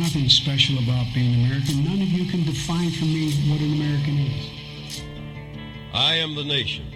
[0.00, 1.84] Nothing special about being American.
[1.84, 5.02] None of you can define for me what an American is.
[5.92, 6.86] I am the nation.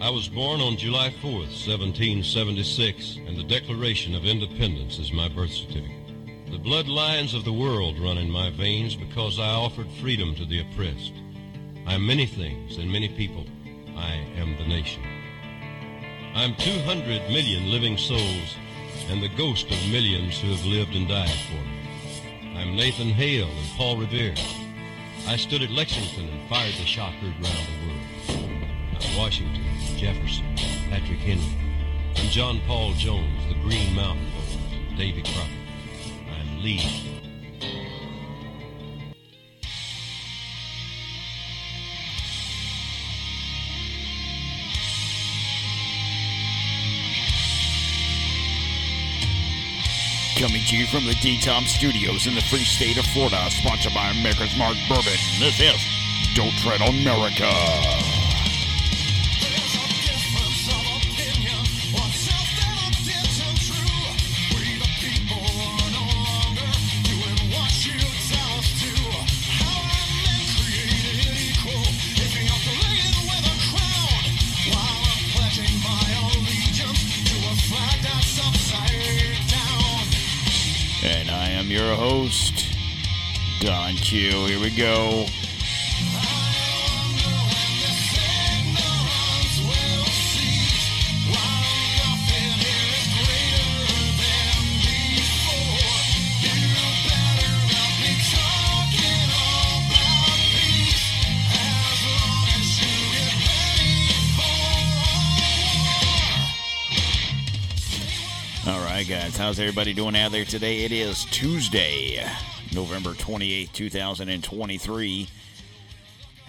[0.00, 5.50] I was born on July 4th, 1776, and the Declaration of Independence is my birth
[5.50, 6.06] certificate.
[6.50, 10.62] The bloodlines of the world run in my veins because I offered freedom to the
[10.62, 11.12] oppressed.
[11.86, 13.44] I am many things and many people.
[13.94, 15.02] I am the nation.
[16.34, 18.56] I am 200 million living souls
[19.10, 21.73] and the ghost of millions who have lived and died for me.
[22.54, 24.34] I am Nathan Hale and Paul Revere.
[25.26, 28.68] I stood at Lexington and fired the shot heard round the world.
[29.00, 29.64] I'm Washington,
[29.96, 30.44] Jefferson,
[30.88, 31.44] Patrick Henry.
[32.16, 35.50] I'm John Paul Jones, the Green Mountain Boys, Davy Crockett.
[36.30, 37.03] I'm Lee.
[50.44, 54.12] Coming to you from the D-Tom Studios in the free state of Florida, sponsored by
[54.12, 55.16] Maker's Mark Bourbon.
[55.38, 55.80] This is
[56.34, 58.03] Don't Tread on America.
[81.64, 82.74] And I am your host,
[83.60, 84.46] Don Q.
[84.46, 85.26] Here we go.
[109.04, 109.36] Right, guys.
[109.36, 110.84] How's everybody doing out there today?
[110.84, 112.24] It is Tuesday,
[112.72, 115.28] November 28th, 2023.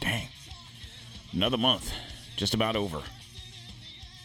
[0.00, 0.28] Dang.
[1.32, 1.94] Another month.
[2.36, 3.00] Just about over.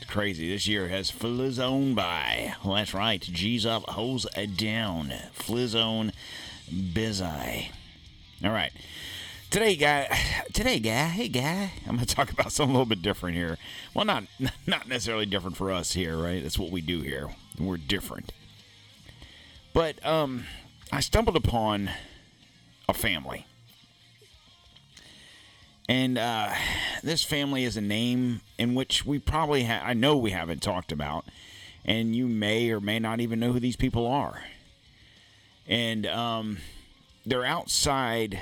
[0.01, 0.51] It's crazy.
[0.51, 2.56] This year has flizzone by.
[2.66, 3.22] Well, that's right.
[3.22, 5.13] G's up, hose down.
[5.34, 6.11] Flizzone
[6.69, 7.69] bizai.
[8.44, 8.73] All right.
[9.51, 10.07] Today, guy.
[10.53, 11.07] Today, guy.
[11.07, 11.73] Hey, guy.
[11.85, 13.57] I'm going to talk about something a little bit different here.
[13.94, 14.23] Well, not
[14.66, 16.41] not necessarily different for us here, right?
[16.41, 17.28] That's what we do here.
[17.59, 18.31] We're different.
[19.73, 20.45] But um,
[20.90, 21.90] I stumbled upon
[22.88, 23.45] a family,
[25.90, 26.53] and uh,
[27.03, 30.94] this family is a name in which we probably ha- I know we haven't talked
[30.94, 31.25] about,
[31.84, 34.44] and you may or may not even know who these people are.
[35.67, 36.59] And um,
[37.25, 38.40] they're outside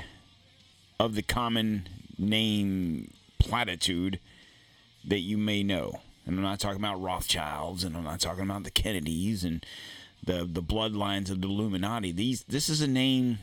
[0.99, 1.87] of the common
[2.17, 4.19] name platitude
[5.05, 6.01] that you may know.
[6.25, 9.65] And I'm not talking about Rothschilds, and I'm not talking about the Kennedys and
[10.23, 12.11] the the bloodlines of the Illuminati.
[12.11, 13.39] These this is a name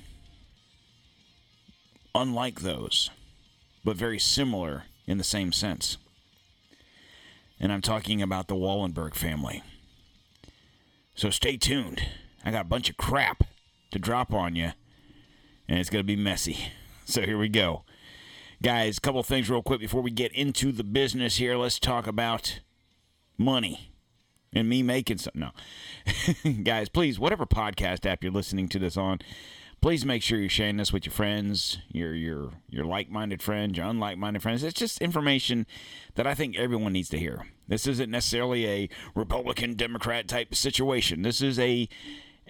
[2.15, 3.11] unlike those,
[3.84, 5.97] but very similar in the same sense.
[7.59, 9.62] And I'm talking about the Wallenberg family.
[11.15, 12.03] So stay tuned.
[12.44, 13.44] I got a bunch of crap
[13.91, 14.73] to drop on you,
[15.67, 16.71] and it's going to be messy.
[17.06, 17.84] So here we go.
[18.61, 21.56] Guys, a couple things real quick before we get into the business here.
[21.56, 22.61] Let's talk about
[23.39, 23.93] money
[24.53, 25.53] and me making something.
[26.44, 26.62] No.
[26.65, 29.21] Guys, please, whatever podcast app you're listening to this on,
[29.81, 33.87] please make sure you're sharing this with your friends, your your your like-minded friends, your
[33.87, 34.65] unlike-minded friends.
[34.65, 35.65] It's just information
[36.17, 37.47] that I think everyone needs to hear.
[37.69, 41.23] This isn't necessarily a Republican Democrat type situation.
[41.23, 41.88] This is a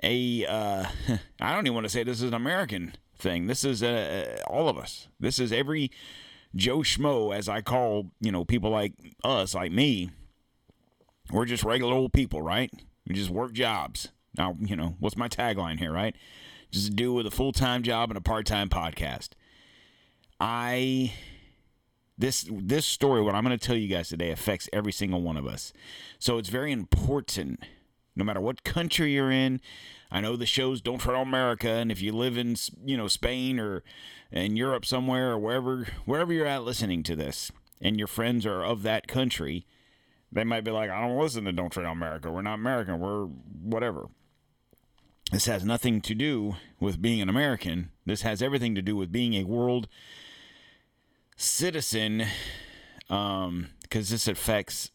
[0.02, 0.86] a uh,
[1.42, 3.46] I don't even want to say this is an American thing.
[3.46, 5.08] This is uh, all of us.
[5.18, 5.90] This is every
[6.54, 8.92] Joe Schmo, as I call you know people like
[9.24, 10.10] us, like me.
[11.30, 12.72] We're just regular old people, right?
[13.06, 14.12] We just work jobs.
[14.38, 16.14] Now, you know, what's my tagline here, right?
[16.70, 19.30] Just dude with a full time job and a part time podcast.
[20.38, 21.12] I
[22.18, 25.36] this this story, what I'm going to tell you guys today, affects every single one
[25.36, 25.72] of us.
[26.18, 27.60] So it's very important,
[28.16, 29.60] no matter what country you're in.
[30.10, 33.08] I know the shows don't tread on America, and if you live in you know
[33.08, 33.82] Spain or
[34.32, 38.64] in Europe somewhere or wherever wherever you're at listening to this, and your friends are
[38.64, 39.66] of that country,
[40.32, 42.30] they might be like, I don't listen to Don't Tread on America.
[42.30, 42.98] We're not American.
[42.98, 44.08] We're whatever.
[45.32, 47.90] This has nothing to do with being an American.
[48.04, 49.88] This has everything to do with being a world
[51.36, 52.26] citizen,
[53.08, 54.92] because um, this affects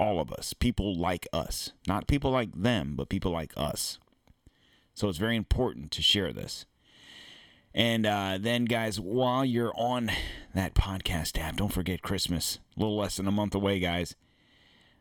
[0.00, 3.98] all of us, people like us, not people like them, but people like us.
[4.94, 6.66] So it's very important to share this.
[7.72, 10.10] And uh, then, guys, while you're on
[10.54, 12.58] that podcast app, don't forget Christmas.
[12.76, 14.16] A little less than a month away, guys.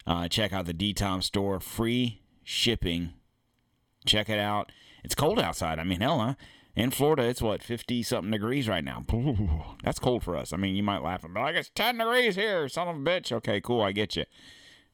[0.06, 1.60] Uh, check out the DTOM store.
[1.60, 3.14] Free shipping
[4.06, 4.72] Check it out.
[5.04, 5.80] It's cold outside.
[5.80, 6.34] I mean, hell, huh?
[6.76, 9.04] In Florida, it's what, 50 something degrees right now.
[9.84, 10.54] That's cold for us.
[10.54, 13.00] I mean, you might laugh and be like, it's 10 degrees here, son of a
[13.00, 13.32] bitch.
[13.32, 14.26] Okay, cool, I get you.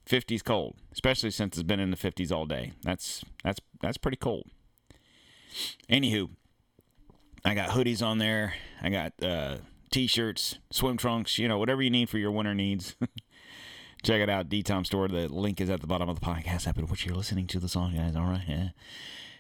[0.10, 2.74] 50's cold, especially since it's been in the 50s all day.
[2.84, 4.48] That's that's that's pretty cold.
[5.90, 6.30] Anywho,
[7.44, 8.54] I got hoodies on there.
[8.81, 9.57] I got uh,
[9.92, 12.96] t-shirts, swim trunks, you know, whatever you need for your winter needs.
[14.04, 15.07] Check it out, DTOM Store.
[15.07, 17.69] The link is at the bottom of the podcast app which you're listening to the
[17.69, 18.16] song, guys.
[18.16, 18.69] All right, yeah.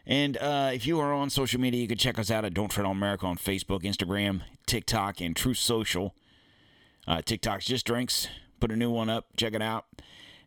[0.07, 2.69] And uh, if you are on social media, you can check us out at Don't
[2.69, 6.15] Tread on America on Facebook, Instagram, TikTok, and Truth Social.
[7.07, 8.27] Uh, TikTok's just drinks.
[8.59, 9.27] Put a new one up.
[9.37, 9.85] Check it out.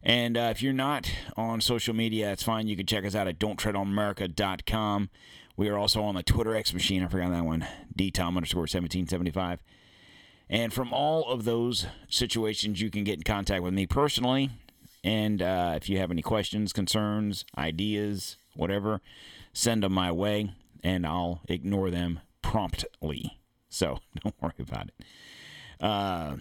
[0.02, 2.68] And uh, if you're not on social media, it's fine.
[2.68, 5.10] You can check us out at don'ttreadonamerica.com.
[5.56, 7.02] We are also on the Twitter X machine.
[7.02, 7.66] I forgot that one.
[7.96, 9.60] DTOM underscore 1775.
[10.48, 14.50] And from all of those situations, you can get in contact with me personally.
[15.04, 19.00] And uh, if you have any questions, concerns, ideas, whatever,
[19.52, 20.52] send them my way,
[20.82, 23.38] and I'll ignore them promptly.
[23.68, 25.04] So don't worry about it.
[25.84, 26.36] Uh,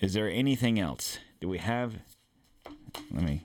[0.00, 1.18] is there anything else?
[1.40, 1.96] Do we have?
[3.10, 3.42] Let me.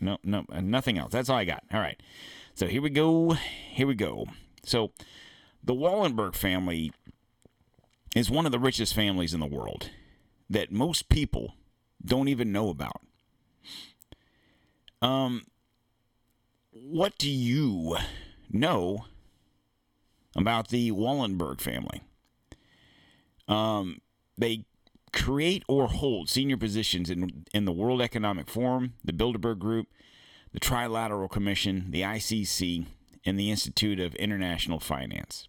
[0.00, 1.12] No, no, nothing else.
[1.12, 1.64] That's all I got.
[1.72, 2.00] All right.
[2.54, 3.30] So here we go.
[3.70, 4.26] Here we go.
[4.64, 4.92] So
[5.62, 6.92] the Wallenberg family
[8.14, 9.90] is one of the richest families in the world
[10.48, 11.54] that most people
[12.04, 13.02] don't even know about.
[15.02, 15.42] Um,
[16.72, 17.96] what do you
[18.50, 19.06] know
[20.36, 22.02] about the Wallenberg family?
[23.48, 24.00] Um,
[24.38, 24.64] they
[25.16, 29.88] create or hold senior positions in in the World Economic Forum, the Bilderberg Group,
[30.52, 32.86] the Trilateral Commission, the ICC,
[33.24, 35.48] and the Institute of International Finance.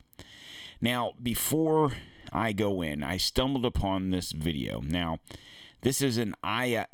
[0.79, 1.91] Now, before
[2.31, 4.81] I go in, I stumbled upon this video.
[4.81, 5.19] Now,
[5.81, 6.87] this is an IA,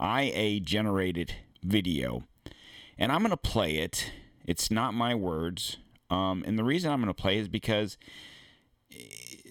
[0.00, 2.22] IA generated video,
[2.96, 4.12] and I'm going to play it.
[4.44, 5.78] It's not my words.
[6.08, 7.96] Um, and the reason I'm going to play is because
[8.92, 8.96] eh,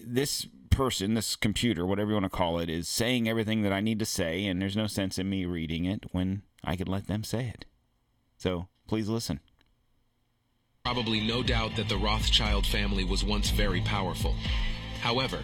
[0.06, 3.80] this person, this computer, whatever you want to call it, is saying everything that I
[3.80, 7.06] need to say, and there's no sense in me reading it when I could let
[7.06, 7.66] them say it.
[8.38, 9.38] So please listen.
[10.84, 14.34] Probably no doubt that the Rothschild family was once very powerful.
[15.00, 15.38] However,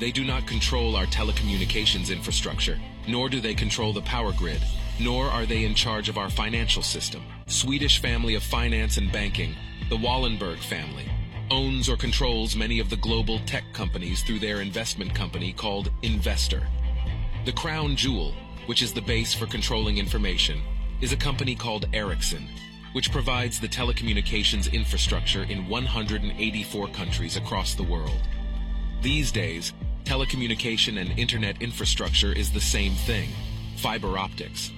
[0.00, 4.62] they do not control our telecommunications infrastructure, nor do they control the power grid,
[4.98, 7.22] nor are they in charge of our financial system.
[7.46, 9.54] Swedish family of finance and banking,
[9.88, 11.08] the Wallenberg family,
[11.50, 16.66] owns or controls many of the global tech companies through their investment company called Investor.
[17.44, 18.34] The crown jewel,
[18.66, 20.60] which is the base for controlling information,
[21.00, 22.48] is a company called Ericsson,
[22.92, 28.20] which provides the telecommunications infrastructure in 184 countries across the world.
[29.02, 29.72] These days,
[30.04, 33.30] telecommunication and internet infrastructure is the same thing
[33.76, 34.70] fiber optics.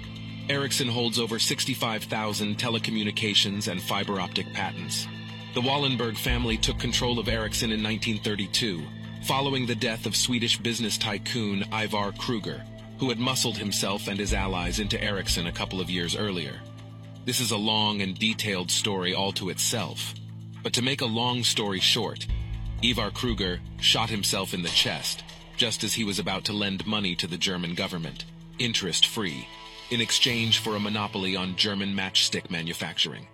[0.48, 5.08] Ericsson holds over 65,000 telecommunications and fiber optic patents.
[5.54, 8.82] The Wallenberg family took control of Ericsson in 1932,
[9.24, 12.62] following the death of Swedish business tycoon Ivar Kreuger,
[12.98, 16.58] who had muscled himself and his allies into Ericsson a couple of years earlier.
[17.26, 20.14] This is a long and detailed story all to itself.
[20.62, 22.26] But to make a long story short,
[22.82, 25.22] Ivar Kreuger shot himself in the chest
[25.58, 28.24] just as he was about to lend money to the German government,
[28.58, 29.46] interest free,
[29.90, 33.28] in exchange for a monopoly on German matchstick manufacturing.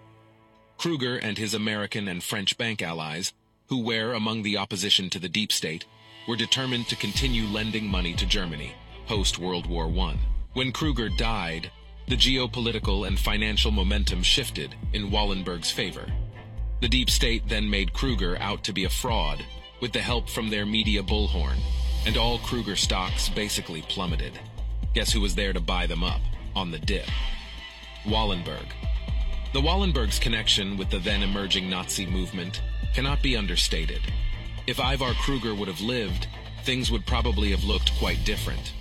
[0.78, 3.32] Kreuger and his American and French bank allies,
[3.66, 5.84] who were among the opposition to the deep state,
[6.28, 8.72] were determined to continue lending money to Germany
[9.08, 10.18] post World War I.
[10.52, 11.70] When Kreuger died,
[12.06, 16.06] the geopolitical and financial momentum shifted in Wallenberg's favor.
[16.80, 19.44] The deep state then made Kreuger out to be a fraud,
[19.80, 21.58] with the help from their media bullhorn,
[22.06, 24.38] and all Kreuger stocks basically plummeted.
[24.94, 26.20] Guess who was there to buy them up
[26.54, 27.06] on the dip?
[28.04, 28.66] Wallenberg.
[29.54, 32.60] The Wallenbergs' connection with the then emerging Nazi movement
[32.94, 34.02] cannot be understated.
[34.66, 36.26] If Ivar Kreuger would have lived,
[36.64, 38.74] things would probably have looked quite different.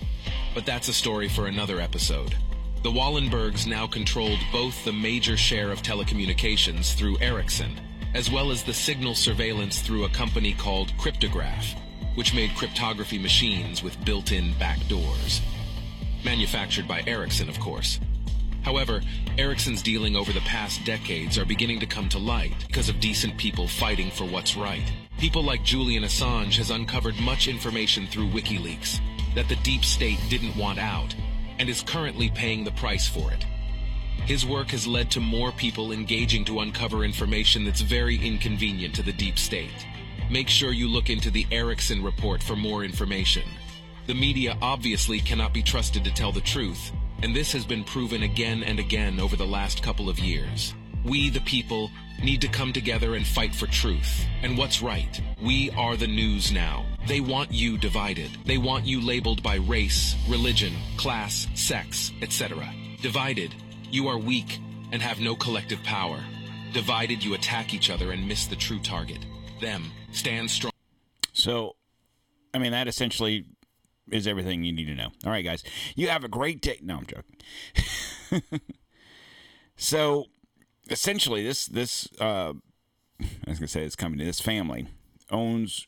[0.53, 2.35] But that's a story for another episode.
[2.83, 7.79] The Wallenbergs now controlled both the major share of telecommunications through Ericsson,
[8.13, 11.75] as well as the signal surveillance through a company called Cryptograph,
[12.15, 15.39] which made cryptography machines with built-in backdoors.
[16.25, 18.01] Manufactured by Ericsson, of course.
[18.67, 19.01] However,
[19.37, 23.37] Ericsson's dealing over the past decades are beginning to come to light because of decent
[23.37, 24.83] people fighting for what's right.
[25.17, 28.99] People like Julian Assange has uncovered much information through WikiLeaks
[29.35, 31.15] that the deep state didn't want out
[31.59, 33.45] and is currently paying the price for it.
[34.25, 39.01] His work has led to more people engaging to uncover information that's very inconvenient to
[39.01, 39.87] the deep state.
[40.29, 43.43] Make sure you look into the Ericsson report for more information.
[44.07, 46.91] The media obviously cannot be trusted to tell the truth,
[47.23, 50.73] and this has been proven again and again over the last couple of years.
[51.03, 51.89] We, the people,
[52.23, 55.21] need to come together and fight for truth and what's right.
[55.41, 56.85] We are the news now.
[57.07, 58.31] They want you divided.
[58.45, 62.73] They want you labeled by race, religion, class, sex, etc.
[63.01, 63.53] Divided,
[63.89, 64.59] you are weak
[64.91, 66.19] and have no collective power.
[66.73, 69.25] Divided, you attack each other and miss the true target.
[69.61, 69.91] Them.
[70.11, 70.71] Stand strong.
[71.33, 71.75] So,
[72.53, 73.45] I mean, that essentially
[74.11, 75.11] is everything you need to know.
[75.25, 75.63] All right, guys.
[75.95, 76.79] You have a great day.
[76.81, 78.61] No, I'm joking.
[79.75, 80.25] so,
[80.89, 82.53] essentially, this this uh,
[83.19, 84.87] I was gonna say this company, this family
[85.31, 85.87] owns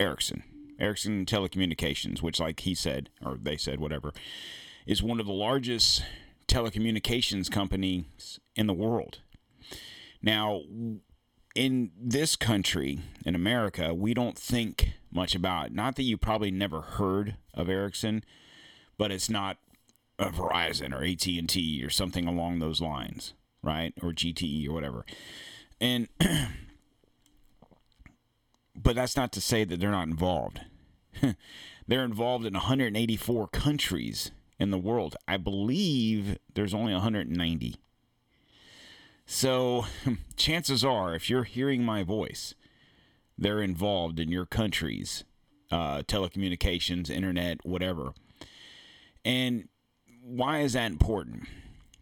[0.00, 0.42] Ericsson,
[0.78, 4.12] Ericsson Telecommunications, which, like he said or they said, whatever,
[4.86, 6.04] is one of the largest
[6.48, 9.20] telecommunications companies in the world.
[10.22, 10.62] Now,
[11.54, 15.72] in this country, in America, we don't think much about.
[15.72, 18.24] Not that you probably never heard of Ericsson,
[18.98, 19.58] but it's not
[20.18, 23.92] a Verizon or AT and T or something along those lines, right?
[24.02, 25.04] Or GTE or whatever.
[25.80, 26.08] And
[28.76, 30.60] but that's not to say that they're not involved.
[31.86, 35.16] they're involved in 184 countries in the world.
[35.26, 37.76] I believe there's only 190.
[39.26, 39.86] So,
[40.36, 42.54] chances are, if you're hearing my voice,
[43.42, 45.24] they're involved in your country's
[45.70, 48.12] uh, telecommunications, internet, whatever.
[49.24, 49.68] And
[50.22, 51.48] why is that important?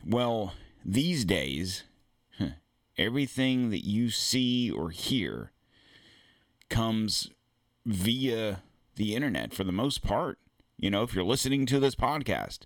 [0.05, 0.55] Well,
[0.85, 1.85] these days,
[2.99, 5.53] everything that you see or hear
[6.69, 7.31] comes
[7.87, 8.63] via
[8.97, 10.39] the internet for the most part.
[10.77, 12.61] You know, if you're listening to this podcast,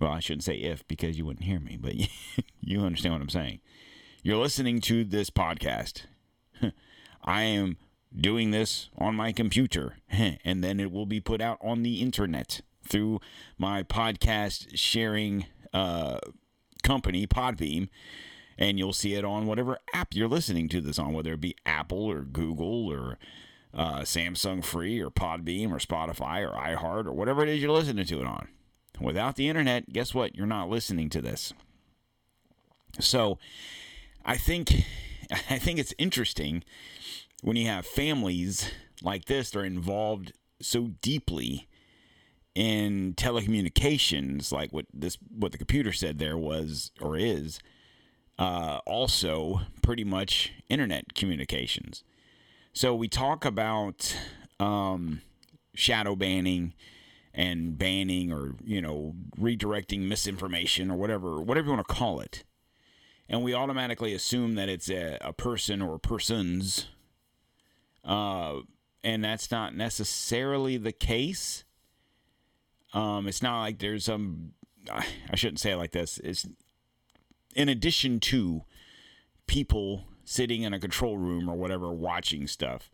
[0.00, 1.94] well, I shouldn't say if because you wouldn't hear me, but
[2.60, 3.60] you understand what I'm saying.
[4.22, 6.02] You're listening to this podcast.
[7.24, 7.76] I am
[8.14, 12.60] doing this on my computer, and then it will be put out on the internet
[12.86, 13.20] through
[13.58, 16.18] my podcast sharing uh,
[16.82, 17.88] company, Podbean,
[18.58, 21.56] and you'll see it on whatever app you're listening to this on, whether it be
[21.64, 23.18] Apple or Google or
[23.74, 28.06] uh, Samsung Free or Podbean or Spotify or iHeart or whatever it is you're listening
[28.06, 28.48] to it on.
[29.00, 30.36] Without the internet, guess what?
[30.36, 31.54] You're not listening to this.
[33.00, 33.38] So,
[34.24, 34.84] I think
[35.50, 36.64] I think it's interesting
[37.42, 38.70] when you have families
[39.02, 41.68] like this that are involved so deeply
[42.54, 47.60] in telecommunications, like what this what the computer said there was or is,
[48.38, 52.04] uh, also pretty much internet communications.
[52.72, 54.16] So we talk about
[54.60, 55.22] um,
[55.74, 56.74] shadow banning
[57.34, 62.44] and banning or you know redirecting misinformation or whatever whatever you want to call it
[63.32, 66.86] and we automatically assume that it's a, a person or persons
[68.04, 68.60] uh,
[69.02, 71.64] and that's not necessarily the case.
[72.94, 74.52] Um, it's not like there's some
[74.90, 76.18] i shouldn't say it like this.
[76.18, 76.46] It's
[77.54, 78.62] in addition to
[79.46, 82.90] people sitting in a control room or whatever watching stuff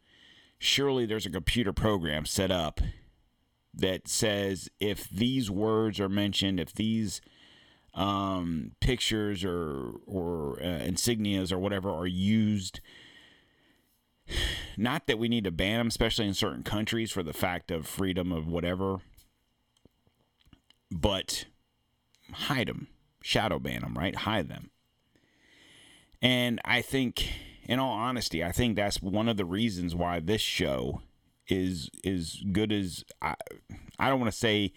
[0.58, 2.80] surely there's a computer program set up
[3.72, 7.20] that says if these words are mentioned, if these
[7.94, 12.80] um, pictures or or uh, insignias or whatever are used,
[14.76, 17.86] not that we need to ban them, especially in certain countries for the fact of
[17.86, 18.98] freedom of whatever,
[20.90, 21.44] but
[22.32, 22.88] hide them,
[23.22, 24.14] shadow ban them, right?
[24.14, 24.70] Hide them.
[26.20, 27.28] And I think,
[27.64, 31.02] in all honesty, I think that's one of the reasons why this show
[31.46, 33.34] is is good as I,
[33.98, 34.72] I don't want to say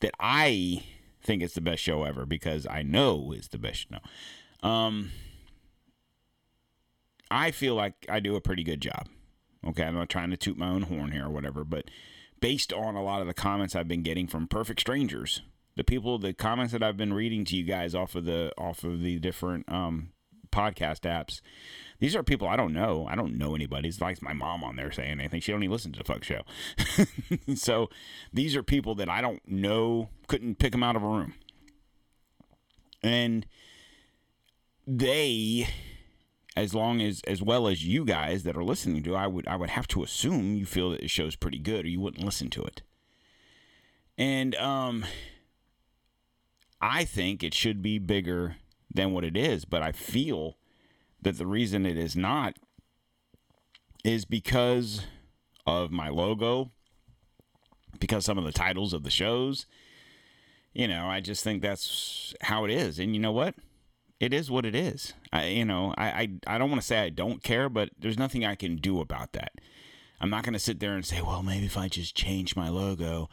[0.00, 0.84] that I
[1.22, 3.88] think it's the best show ever because I know it's the best.
[3.90, 5.10] No, um,
[7.30, 9.08] I feel like I do a pretty good job.
[9.66, 11.84] Okay, I'm not trying to toot my own horn here or whatever, but
[12.40, 15.42] based on a lot of the comments I've been getting from perfect strangers,
[15.76, 18.84] the people, the comments that I've been reading to you guys off of the off
[18.84, 20.10] of the different um,
[20.50, 21.40] podcast apps,
[22.00, 23.06] these are people I don't know.
[23.08, 23.88] I don't know anybody.
[23.88, 25.40] It's like my mom on there saying anything.
[25.40, 26.42] She don't even listen to the fuck show.
[27.54, 27.88] so
[28.32, 30.08] these are people that I don't know.
[30.26, 31.34] Couldn't pick them out of a room.
[33.02, 33.46] And
[34.86, 35.68] they,
[36.56, 39.56] as long as as well as you guys that are listening to, I would I
[39.56, 42.50] would have to assume you feel that the show's pretty good, or you wouldn't listen
[42.50, 42.82] to it.
[44.16, 45.04] And um,
[46.80, 48.56] I think it should be bigger
[48.92, 50.56] than what it is, but I feel
[51.22, 52.56] that the reason it is not
[54.04, 55.06] is because
[55.66, 56.70] of my logo,
[57.98, 59.66] because some of the titles of the shows.
[60.72, 62.98] You know, I just think that's how it is.
[62.98, 63.56] And you know what?
[64.20, 65.14] It is what it is.
[65.32, 68.18] I, you know, I, I, I don't want to say I don't care, but there's
[68.18, 69.52] nothing I can do about that.
[70.20, 72.68] I'm not going to sit there and say, well, maybe if I just change my
[72.68, 73.30] logo,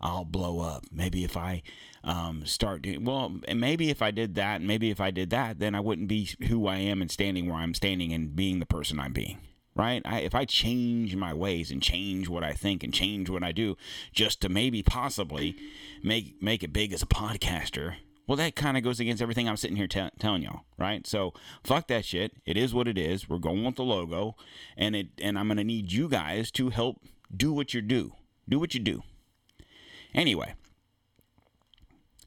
[0.00, 0.84] I'll blow up.
[0.92, 1.62] Maybe if I
[2.04, 5.74] um, start doing well, maybe if I did that, maybe if I did that, then
[5.74, 9.00] I wouldn't be who I am and standing where I'm standing and being the person
[9.00, 9.38] I'm being.
[9.74, 10.02] Right?
[10.04, 13.52] I, if I change my ways and change what I think and change what I
[13.52, 13.76] do,
[14.12, 15.54] just to maybe possibly
[16.02, 17.94] make make it big as a podcaster,
[18.28, 21.06] well, that kind of goes against everything I'm sitting here t- telling y'all, right?
[21.06, 21.32] So
[21.64, 22.32] fuck that shit.
[22.44, 23.28] It is what it is.
[23.28, 24.34] We're going with the logo,
[24.76, 27.00] and it and I'm gonna need you guys to help
[27.34, 28.12] do what you do.
[28.48, 29.02] Do what you do.
[30.14, 30.54] Anyway,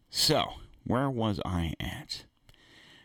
[0.09, 2.25] so where was I at?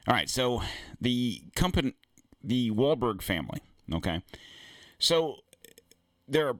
[0.06, 0.62] All right, so
[1.00, 1.94] the company,
[2.42, 3.60] the Wahlberg family.
[3.92, 4.22] Okay,
[4.98, 5.36] so
[6.28, 6.56] there, are,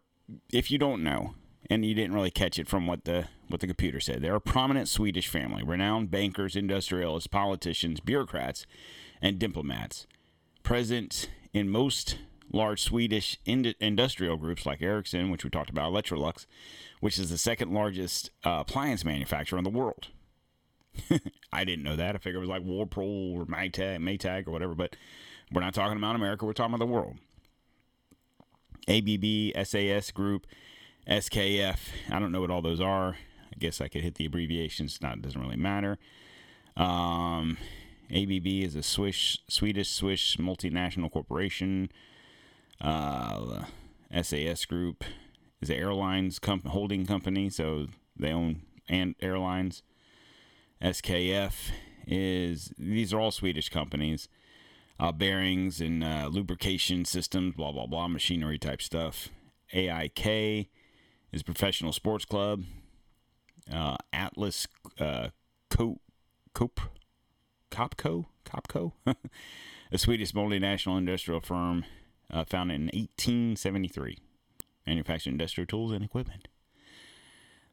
[0.52, 1.34] if you don't know,
[1.68, 4.40] and you didn't really catch it from what the what the computer said, they're a
[4.40, 8.66] prominent Swedish family, renowned bankers, industrialists, politicians, bureaucrats,
[9.22, 10.06] and diplomats,
[10.64, 12.18] present in most
[12.52, 16.46] large Swedish ind- industrial groups like Ericsson, which we talked about, Electrolux,
[17.00, 20.08] which is the second largest uh, appliance manufacturer in the world.
[21.52, 22.14] I didn't know that.
[22.14, 24.96] I figured it was like Whirlpool or Maytag, Maytag or whatever, but
[25.52, 26.44] we're not talking about America.
[26.44, 27.16] We're talking about the world.
[28.88, 30.46] ABB, SAS Group,
[31.08, 31.78] SKF.
[32.10, 33.16] I don't know what all those are.
[33.52, 35.00] I guess I could hit the abbreviations.
[35.02, 35.98] Not it doesn't really matter.
[36.76, 37.56] Um,
[38.10, 41.90] ABB is a Swiss, Swedish Swiss multinational corporation.
[42.80, 43.64] Uh,
[44.22, 45.04] SAS Group
[45.60, 49.82] is an airlines comp- holding company, so they own and airlines.
[50.82, 51.70] SKF
[52.06, 54.28] is these are all Swedish companies,
[55.00, 59.28] uh, bearings and uh, lubrication systems, blah blah blah, machinery type stuff.
[59.72, 60.68] AIK
[61.32, 62.64] is professional sports club.
[63.72, 64.68] Uh, Atlas
[65.00, 65.30] uh,
[65.70, 66.00] Co-
[66.54, 66.80] Cope
[67.70, 68.92] Copco Copco,
[69.92, 71.84] a Swedish multinational industrial firm
[72.30, 74.18] uh, founded in 1873,
[74.86, 76.48] manufacturing industrial tools and equipment.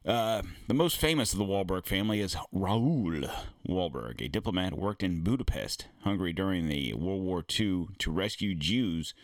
[0.04, 3.24] Uh, the most famous of the Wahlberg family is Raoul
[3.66, 8.54] Wahlberg, a diplomat who worked in Budapest, Hungary during the World War II to rescue
[8.54, 9.14] Jews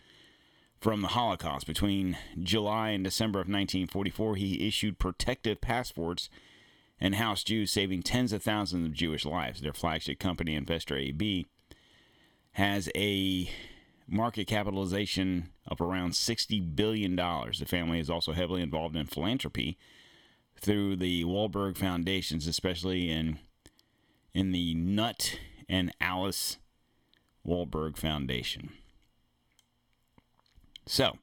[0.81, 1.67] from the Holocaust.
[1.67, 6.31] Between July and December of 1944, he issued protective passports
[6.99, 9.61] and housed Jews, saving tens of thousands of Jewish lives.
[9.61, 11.47] Their flagship company, Investor AB,
[12.53, 13.51] has a
[14.11, 17.17] market capitalization of around $60 billion.
[17.17, 19.79] The family is also heavily involved in philanthropy
[20.61, 23.39] through the Wahlberg Foundations, especially in
[24.33, 25.37] in the Knut
[25.69, 26.59] and Alice
[27.47, 28.71] Wahlberg Foundation.
[30.87, 31.17] So,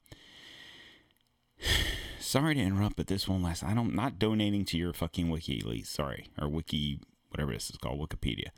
[2.19, 3.63] sorry to interrupt, but this one last.
[3.63, 5.87] I don't not donating to your fucking WikiLeaks.
[5.87, 8.49] Sorry, or Wiki, whatever this is called, Wikipedia.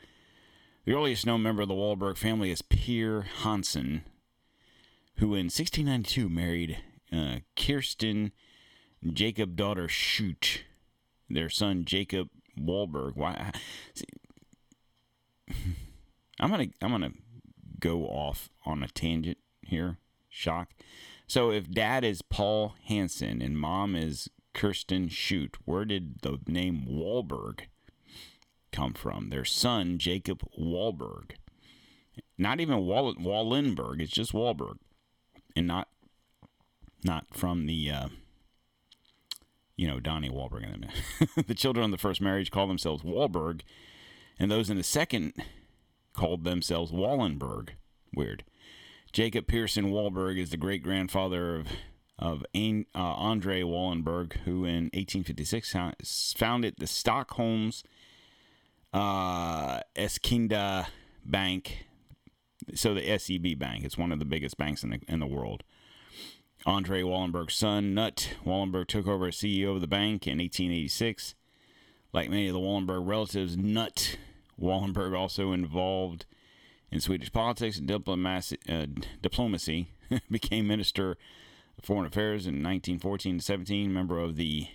[0.86, 4.04] The earliest known member of the Wahlberg family is Pierre Hansen,
[5.20, 6.78] who in 1692 married
[7.12, 8.32] uh, Kirsten
[9.14, 10.64] Jacob daughter Shoot,
[11.30, 13.16] their son Jacob Wahlberg.
[13.16, 13.52] Why?
[13.94, 14.06] See,
[16.40, 17.12] I'm gonna I'm gonna
[17.80, 19.98] go off on a tangent here.
[20.30, 20.70] Shock.
[21.28, 26.86] So if dad is Paul Hansen and mom is Kirsten Shoot, where did the name
[26.90, 27.62] Wahlberg
[28.72, 29.30] come from?
[29.30, 31.32] Their son Jacob Wahlberg.
[32.38, 34.02] Not even Wall- Wallenberg.
[34.02, 34.78] It's just Wahlberg,
[35.60, 35.90] and not
[37.04, 37.92] not from the.
[37.92, 38.08] Uh,
[39.76, 40.90] you know, Donnie Wahlberg and
[41.48, 43.62] the children of the first marriage called themselves Wahlberg,
[44.38, 45.32] and those in the second
[46.14, 47.70] called themselves Wallenberg.
[48.14, 48.44] Weird.
[49.14, 51.68] Jacob Pearson Wahlberg is the great grandfather of
[52.18, 55.74] of uh, Andre Wallenberg, who in 1856
[56.36, 57.86] founded the Stockholm's
[58.92, 60.88] uh, Eskinda
[61.24, 61.86] Bank.
[62.76, 65.64] So the SEB Bank, it's one of the biggest banks in the in the world.
[66.66, 71.36] Andre Wallenberg's son, Knut Wallenberg, took over as CEO of the bank in 1886.
[72.12, 74.18] Like many of the Wallenberg relatives, Knut
[74.60, 76.26] Wallenberg also involved
[76.92, 78.88] in Swedish politics and diplomacy, uh,
[79.22, 79.94] diplomacy
[80.32, 81.18] became Minister
[81.78, 84.68] of Foreign Affairs in 1914 to 17, member of the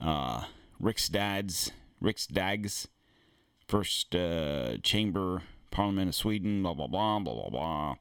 [0.00, 0.44] uh,
[0.80, 2.88] Riksdags, Riksdags
[3.68, 7.94] first uh, chamber parliament of Sweden, blah, blah, blah, blah, blah, blah.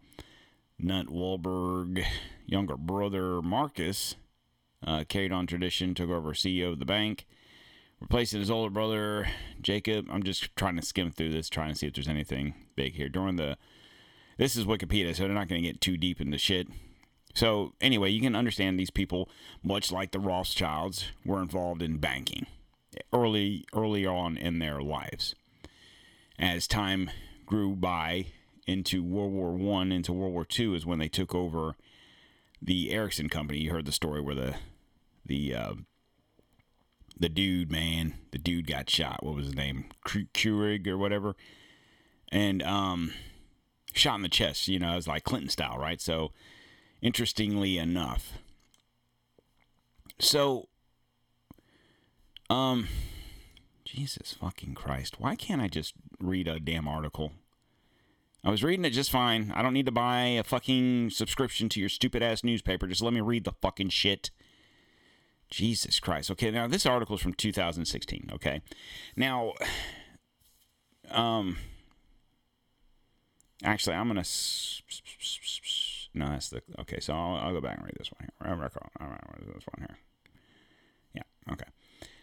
[0.79, 2.03] Knut Wahlberg,
[2.45, 4.15] younger brother Marcus,
[4.85, 7.25] uh, carried on tradition, took over CEO of the bank,
[7.99, 9.27] replacing his older brother
[9.61, 10.07] Jacob.
[10.11, 13.09] I'm just trying to skim through this, trying to see if there's anything big here.
[13.09, 13.57] During the,
[14.37, 16.67] this is Wikipedia, so they're not going to get too deep into shit.
[17.33, 19.29] So anyway, you can understand these people,
[19.63, 22.45] much like the Rothschilds, were involved in banking
[23.13, 25.35] early, early on in their lives.
[26.37, 27.11] As time
[27.45, 28.27] grew by
[28.67, 31.75] into World War One, into World War Two, is when they took over
[32.61, 33.59] the Ericsson company.
[33.59, 34.55] You heard the story where the
[35.25, 35.73] the uh,
[37.17, 39.23] the dude, man, the dude got shot.
[39.23, 39.85] What was his name?
[40.05, 41.35] Keurig or whatever.
[42.31, 43.13] And um,
[43.93, 44.67] shot in the chest.
[44.67, 46.01] You know, it was like Clinton style, right?
[46.01, 46.31] So,
[47.01, 48.33] interestingly enough,
[50.21, 50.69] so,
[52.49, 52.87] um,
[53.91, 57.33] Jesus fucking Christ, why can't I just read a damn article?
[58.41, 59.51] I was reading it just fine.
[59.53, 62.87] I don't need to buy a fucking subscription to your stupid ass newspaper.
[62.87, 64.31] Just let me read the fucking shit.
[65.49, 66.31] Jesus Christ.
[66.31, 68.29] Okay, now this article is from 2016.
[68.31, 68.61] Okay,
[69.17, 69.51] now,
[71.11, 71.57] um,
[73.61, 74.23] actually, I'm gonna.
[76.13, 77.01] No, that's the okay.
[77.01, 78.49] So I'll, I'll go back and read this one here.
[78.49, 78.71] All right,
[79.53, 79.97] this one here.
[81.13, 81.51] Yeah.
[81.51, 81.65] Okay.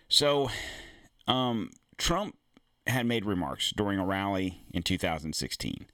[0.08, 0.48] So,
[1.28, 2.36] um, Trump
[2.86, 5.86] had made remarks during a rally in 2016.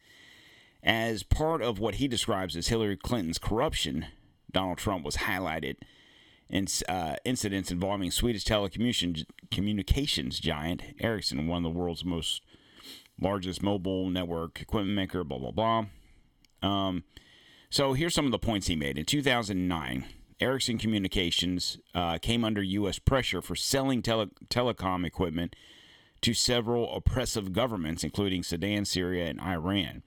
[0.82, 4.06] As part of what he describes as Hillary Clinton's corruption,
[4.50, 5.76] Donald Trump was highlighted
[6.48, 12.42] in uh, incidents involving Swedish telecommunications giant Ericsson, one of the world's most
[13.20, 15.86] largest mobile network equipment maker, blah, blah, blah.
[16.62, 17.04] Um,
[17.70, 18.98] so here's some of the points he made.
[18.98, 20.04] In 2009,
[20.40, 22.98] Ericsson Communications uh, came under U.S.
[22.98, 25.54] pressure for selling tele- telecom equipment
[26.22, 30.02] to several oppressive governments, including Sudan, Syria, and Iran.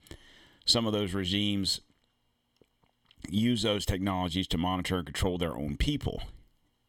[0.64, 1.80] Some of those regimes
[3.28, 6.22] use those technologies to monitor and control their own people.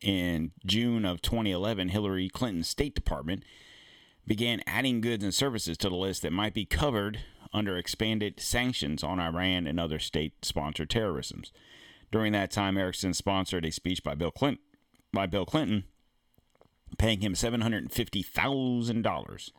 [0.02, 3.44] In June of 2011, Hillary Clinton's State Department
[4.26, 7.20] began adding goods and services to the list that might be covered
[7.52, 11.52] under expanded sanctions on Iran and other state sponsored terrorisms.
[12.12, 14.64] During that time, Ericsson sponsored a speech by Bill Clinton,
[15.14, 15.86] by Bill Clinton
[16.98, 19.52] paying him $750,000.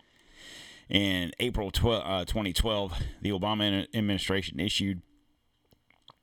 [0.88, 5.02] In April 12, uh, 2012, the Obama administration issued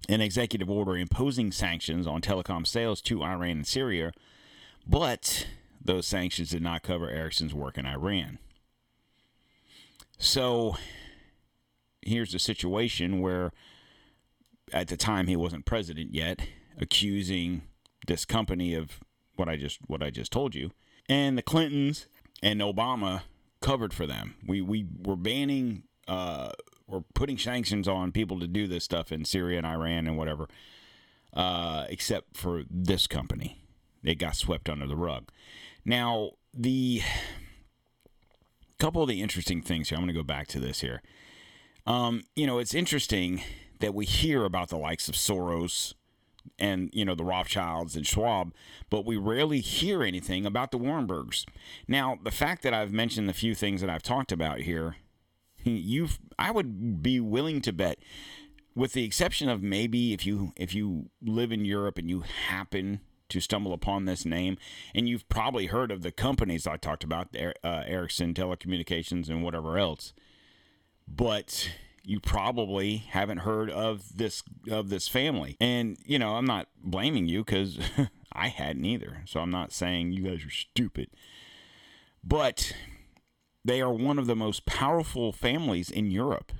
[0.10, 4.12] an executive order imposing sanctions on telecom sales to Iran and Syria,
[4.86, 5.48] but
[5.84, 8.40] those sanctions did not cover Ericsson's work in Iran.
[10.18, 10.76] So
[12.02, 13.54] here's a situation where,
[14.74, 16.42] at the time he wasn't president yet,
[16.78, 17.64] accusing
[18.08, 19.00] this company of
[19.36, 20.72] what I just what I just told you,
[21.08, 22.08] and the Clintons
[22.42, 23.22] and Obama
[23.62, 24.36] covered for them.
[24.46, 26.52] We we were banning uh
[26.88, 30.48] we're putting sanctions on people to do this stuff in Syria and Iran and whatever.
[31.34, 33.62] Uh, except for this company.
[34.04, 35.30] It got swept under the rug.
[35.86, 37.02] Now, the
[38.80, 41.02] couple of the interesting things here, I'm going to go back to this here.
[41.86, 43.44] Um, you know, it's interesting
[43.80, 45.94] that we hear about the likes of Soros
[46.60, 48.54] and you know the Rothschilds and Schwab,
[48.90, 51.46] but we rarely hear anything about the Wallenbergs.
[51.88, 54.96] Now, the fact that I've mentioned the few things that I've talked about here,
[55.63, 56.10] you
[56.40, 58.00] I would be willing to bet
[58.76, 63.02] with the exception of maybe if you if you live in Europe and you happen
[63.30, 64.58] to stumble upon this name
[64.96, 67.50] and you've probably heard of the companies I talked about uh,
[67.86, 70.13] Ericsson telecommunications and whatever else
[71.08, 71.70] but
[72.08, 74.41] you probably haven't heard of this
[74.72, 75.58] of this family.
[75.60, 77.78] And you know, I'm not blaming you cuz
[78.32, 79.24] I hadn't either.
[79.26, 81.10] So I'm not saying you guys are stupid.
[82.24, 82.72] But
[83.65, 86.54] they are one of the most powerful families in Europe.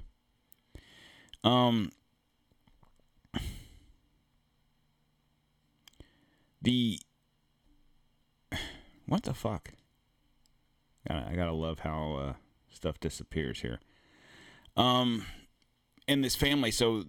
[1.45, 1.93] Um
[6.62, 6.99] the
[9.05, 9.71] what the fuck?
[11.10, 12.33] I gotta love how uh,
[12.69, 13.79] stuff disappears here.
[14.77, 15.25] Um,
[16.07, 17.03] in this family, so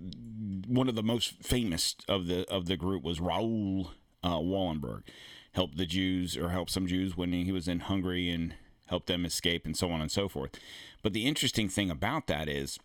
[0.67, 3.93] one of the most famous of the of the group was Raoul
[4.25, 5.03] uh, Wallenberg,
[5.53, 8.55] helped the Jews or helped some Jews when he was in Hungary and
[8.87, 10.53] helped them escape and so on and so forth.
[11.03, 12.79] But the interesting thing about that is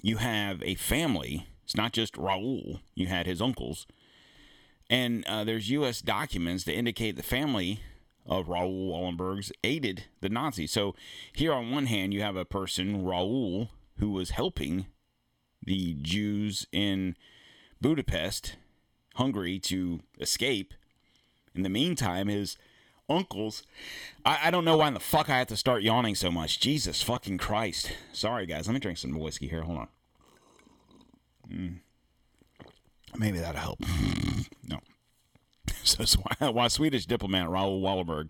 [0.00, 1.46] you have a family.
[1.64, 2.80] It's not just Raoul.
[2.94, 3.86] You had his uncles,
[4.88, 6.00] and uh, there's U.S.
[6.00, 7.80] documents that indicate the family
[8.26, 10.72] of Raoul Wallenberg's aided the Nazis.
[10.72, 10.94] So
[11.32, 14.86] here on one hand, you have a person, Raoul, who was helping
[15.62, 17.16] the Jews in
[17.80, 18.56] Budapest,
[19.14, 20.74] Hungary, to escape.
[21.54, 22.56] In the meantime, his
[23.10, 23.64] uncles.
[24.24, 26.60] I, I, don't know why in the fuck I have to start yawning so much.
[26.60, 27.92] Jesus fucking Christ.
[28.12, 28.68] Sorry, guys.
[28.68, 29.62] Let me drink some whiskey here.
[29.62, 29.88] Hold on.
[31.52, 31.78] Mm.
[33.16, 33.80] Maybe that'll help.
[34.68, 34.78] no.
[35.84, 36.04] So
[36.52, 38.28] while Swedish diplomat Raoul Wallenberg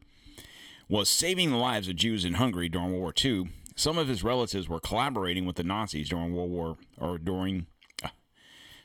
[0.88, 4.22] was saving the lives of Jews in Hungary during World War II, some of his
[4.24, 7.66] relatives were collaborating with the Nazis during World War or during
[8.04, 8.08] uh,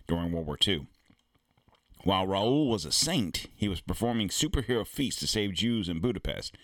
[0.08, 0.88] during World War II.
[2.04, 6.56] While Raoul was a saint, he was performing superhero feats to save Jews in Budapest.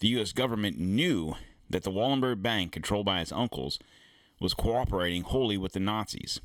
[0.00, 0.32] The U.S.
[0.32, 1.34] government knew
[1.70, 3.78] that the Wallenberg Bank, controlled by his uncles,
[4.40, 6.40] was cooperating wholly with the Nazis.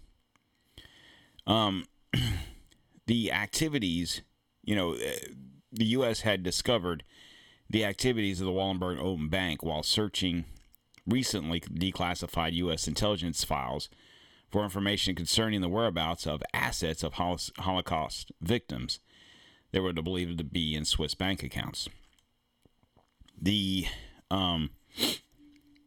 [1.46, 1.86] Um,
[3.08, 4.22] the activities
[4.70, 5.18] you know, eh,
[5.72, 6.22] the U.S.
[6.22, 7.04] had discovered
[7.68, 10.46] the activities of the Wallenberg Open Bank while searching
[11.08, 12.88] recently declassified U.S.
[12.88, 13.90] intelligence files
[14.52, 19.00] for information concerning the whereabouts of assets of Holocaust victims
[19.72, 21.90] that were believed to be in Swiss bank accounts.
[23.42, 23.88] The
[24.30, 24.70] um,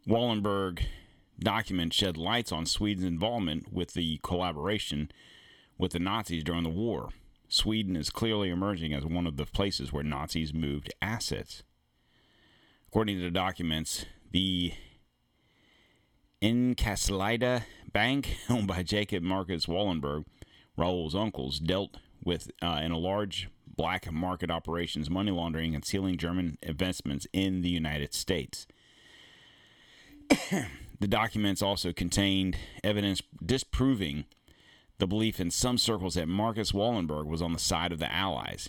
[0.09, 0.83] Wallenberg
[1.39, 5.13] document shed lights on Sweden's involvement with the collaboration
[5.79, 7.11] with the Nazis during the war.
[7.53, 11.63] Sweden is clearly emerging as one of the places where Nazis moved assets.
[12.89, 14.73] According to the documents, the
[16.41, 20.25] Encaslida Bank, owned by Jacob Marcus Wallenberg,
[20.79, 26.17] Raoul's uncles, dealt with uh, in a large black market operations, money laundering, and stealing
[26.17, 28.67] German investments in the United States.
[31.01, 34.25] the documents also contained evidence disproving
[35.03, 38.69] the belief in some circles that Marcus Wallenberg was on the side of the Allies.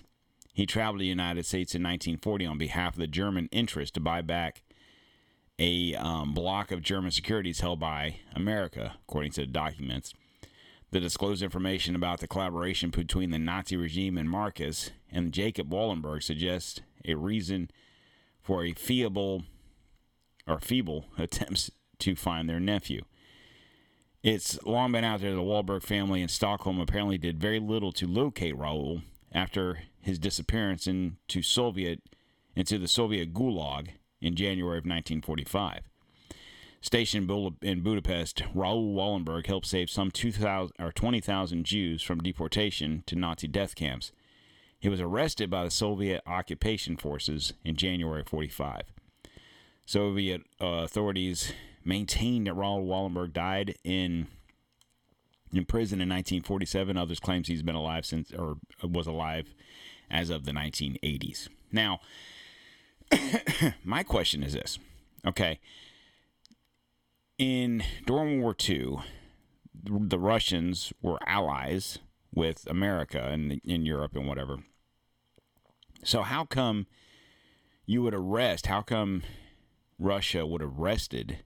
[0.52, 4.00] He traveled to the United States in 1940 on behalf of the German interest to
[4.00, 4.64] buy back
[5.60, 10.16] a um, block of German securities held by America, according to the documents.
[10.90, 16.24] The disclosed information about the collaboration between the Nazi regime and Marcus and Jacob Wallenberg
[16.24, 17.70] suggests a reason
[18.42, 19.44] for a feeble
[20.48, 21.70] or feeble attempts
[22.00, 23.04] to find their nephew.
[24.24, 28.08] It's long been out there the Wallenberg family in Stockholm apparently did very little to
[28.08, 29.02] locate Raoul
[29.34, 32.02] after his disappearance into Soviet
[32.56, 33.90] into the Soviet Gulag
[34.22, 35.82] in January of 1945.
[36.80, 37.30] Stationed
[37.62, 43.48] in Budapest, Raoul Wallenberg helped save some 2,000 or 20,000 Jews from deportation to Nazi
[43.48, 44.14] death camps.
[44.80, 48.84] He was arrested by the Soviet occupation forces in January of 45.
[49.86, 51.52] Soviet uh, authorities
[51.86, 54.28] maintained that Ronald Wallenberg died in
[55.54, 56.98] in prison in 1947.
[56.98, 59.54] Others claims he's been alive since or was alive
[60.10, 61.48] as of the 1980s.
[61.72, 62.00] Now,
[63.84, 64.80] my question is this.
[65.26, 65.60] Okay.
[67.38, 68.98] In during World War II,
[69.84, 72.00] the Russians were allies
[72.34, 74.60] with America and in Europe and whatever.
[76.04, 76.88] So how come
[77.86, 78.68] you would arrest?
[78.68, 79.24] How come
[80.00, 81.40] Russia would have arrested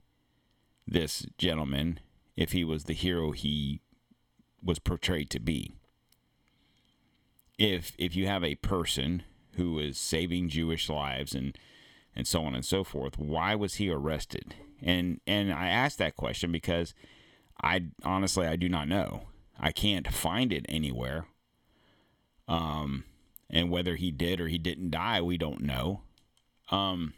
[0.90, 2.00] this gentleman
[2.36, 3.80] if he was the hero he
[4.62, 5.72] was portrayed to be?
[7.58, 9.24] If if you have a person
[9.56, 11.58] who is saving Jewish lives and
[12.18, 13.16] and so on and so forth.
[13.16, 14.54] Why was he arrested?
[14.82, 16.94] And and I asked that question because
[17.62, 19.28] I honestly I do not know.
[19.58, 21.26] I can't find it anywhere.
[22.46, 23.04] Um,
[23.50, 26.02] and whether he did or he didn't die, we don't know.
[26.70, 27.14] Um,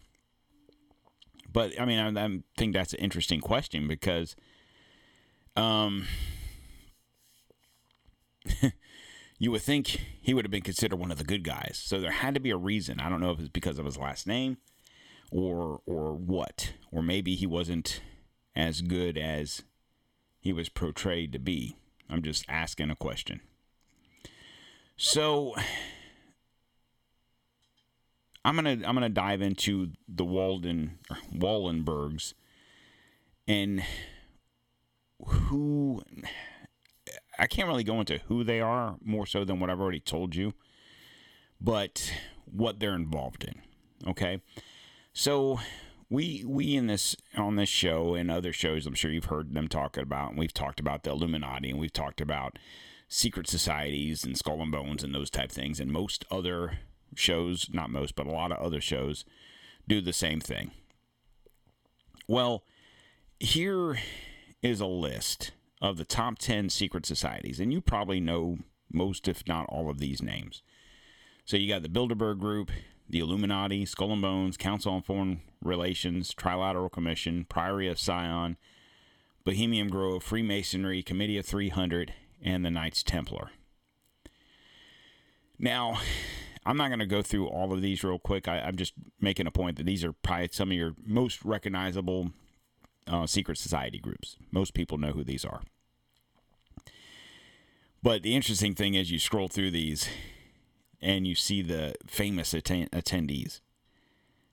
[1.52, 4.36] but I mean, I, I think that's an interesting question because,
[5.56, 6.06] um,
[9.38, 11.80] you would think he would have been considered one of the good guys.
[11.82, 13.00] So there had to be a reason.
[13.00, 14.58] I don't know if it's because of his last name
[15.30, 16.74] or or what.
[16.92, 18.00] Or maybe he wasn't
[18.54, 19.62] as good as
[20.40, 21.76] he was portrayed to be.
[22.08, 23.40] I'm just asking a question.
[24.96, 25.54] So
[28.44, 30.98] I'm gonna I'm gonna dive into the Walden
[31.35, 32.35] Wallenbergs
[33.46, 33.83] and
[35.26, 36.03] who
[37.38, 40.35] I can't really go into who they are more so than what I've already told
[40.35, 40.55] you,
[41.61, 42.12] but
[42.44, 43.62] what they're involved in.
[44.09, 44.40] Okay,
[45.12, 45.61] so
[46.09, 49.68] we we in this on this show and other shows, I'm sure you've heard them
[49.68, 52.59] talking about, and we've talked about the Illuminati, and we've talked about
[53.09, 56.79] secret societies and skull and bones and those type things, and most other
[57.14, 59.25] shows, not most, but a lot of other shows
[59.88, 60.70] do the same thing.
[62.29, 62.62] Well,
[63.38, 63.99] here
[64.62, 68.59] is a list of the top 10 secret societies, and you probably know
[68.92, 70.62] most, if not all, of these names.
[71.44, 72.70] So you got the Bilderberg Group,
[73.09, 78.57] the Illuminati, Skull and Bones, Council on Foreign Relations, Trilateral Commission, Priory of Sion,
[79.44, 83.51] Bohemian Grove, Freemasonry, Committee of 300, and the Knights Templar.
[85.59, 86.01] Now,
[86.64, 88.46] I'm not going to go through all of these real quick.
[88.46, 92.33] I, am just making a point that these are probably some of your most recognizable
[93.07, 94.37] uh, secret society groups.
[94.51, 95.62] Most people know who these are.
[98.03, 100.09] But the interesting thing is, you scroll through these
[101.01, 103.61] and you see the famous atten- attendees.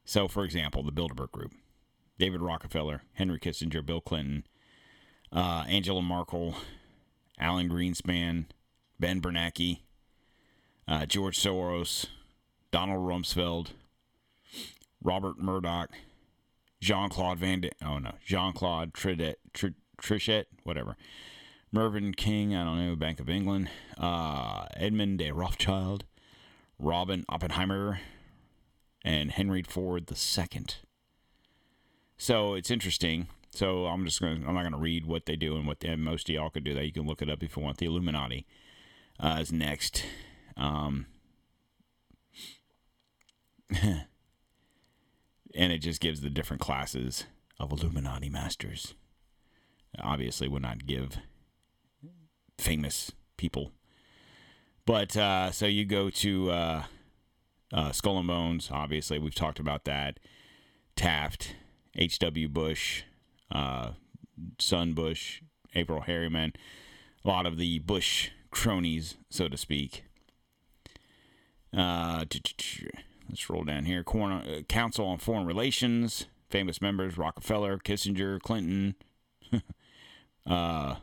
[0.05, 1.53] So, for example, the Bilderberg Group
[2.17, 4.45] David Rockefeller, Henry Kissinger, Bill Clinton,
[5.31, 6.55] uh, Angela Merkel,
[7.39, 8.45] Alan Greenspan,
[8.99, 9.81] Ben Bernanke,
[10.87, 12.05] uh, George Soros,
[12.71, 13.69] Donald Rumsfeld,
[15.03, 15.89] Robert Murdoch,
[16.79, 20.95] Jean Claude Van Damme, oh no, Jean Claude Trichet, whatever.
[21.71, 26.05] Mervyn King, I don't know, Bank of England, uh, Edmund de Rothschild,
[26.79, 27.99] Robin Oppenheimer,
[29.03, 30.65] and Henry Ford II.
[32.17, 33.27] So it's interesting.
[33.51, 36.29] So I'm just gonna I'm not gonna read what they do and what they, most
[36.29, 36.85] of y'all could do that.
[36.85, 37.77] You can look it up if you want.
[37.77, 38.45] The Illuminati
[39.19, 40.05] uh, is next.
[40.57, 41.05] Um,
[43.81, 44.05] and
[45.55, 47.25] it just gives the different classes
[47.59, 48.93] of Illuminati masters.
[49.99, 51.17] Obviously, would not give
[52.57, 53.71] famous people,
[54.85, 56.83] but uh, so you go to uh,
[57.73, 58.69] uh, Skull and Bones.
[58.71, 60.19] Obviously, we've talked about that.
[60.95, 61.55] Taft,
[61.95, 62.47] H.W.
[62.49, 63.03] Bush,
[63.51, 63.91] uh,
[64.59, 65.41] Son Bush,
[65.75, 66.53] Averell Harriman,
[67.23, 70.06] a lot of the Bush cronies, so to speak.
[71.75, 72.23] Uh,
[73.29, 74.03] let's roll down here.
[74.07, 78.95] Uh, Council on Foreign Relations, famous members Rockefeller, Kissinger, Clinton,
[80.47, 80.95] uh,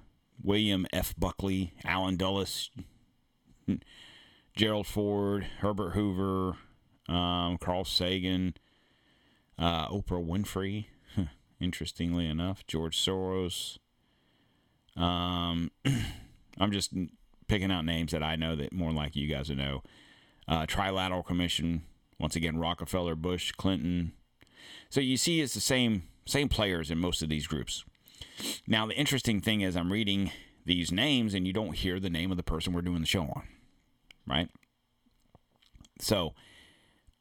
[0.42, 1.14] William F.
[1.18, 2.70] Buckley, Allen Dulles,
[4.56, 6.56] Gerald Ford, Herbert Hoover,
[7.08, 8.54] um, Carl Sagan,
[9.58, 10.86] uh, Oprah Winfrey,
[11.60, 13.78] interestingly enough, George Soros.
[14.96, 15.70] Um,
[16.58, 16.92] I'm just
[17.48, 19.82] picking out names that I know that more like you guys would know.
[20.46, 21.82] Uh, Trilateral Commission,
[22.18, 24.12] once again, Rockefeller, Bush, Clinton.
[24.90, 27.84] So you see, it's the same same players in most of these groups.
[28.66, 30.30] Now, the interesting thing is, I'm reading
[30.64, 33.22] these names, and you don't hear the name of the person we're doing the show
[33.22, 33.42] on,
[34.26, 34.48] right?
[36.00, 36.34] So,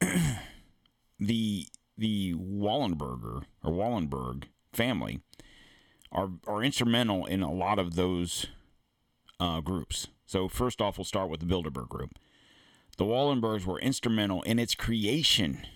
[1.18, 5.20] the the Wallenberger or Wallenberg family
[6.10, 8.46] are are instrumental in a lot of those
[9.40, 10.08] uh, groups.
[10.26, 12.14] So first off, we'll start with the Bilderberg Group.
[12.96, 15.66] The Wallenbergs were instrumental in its creation.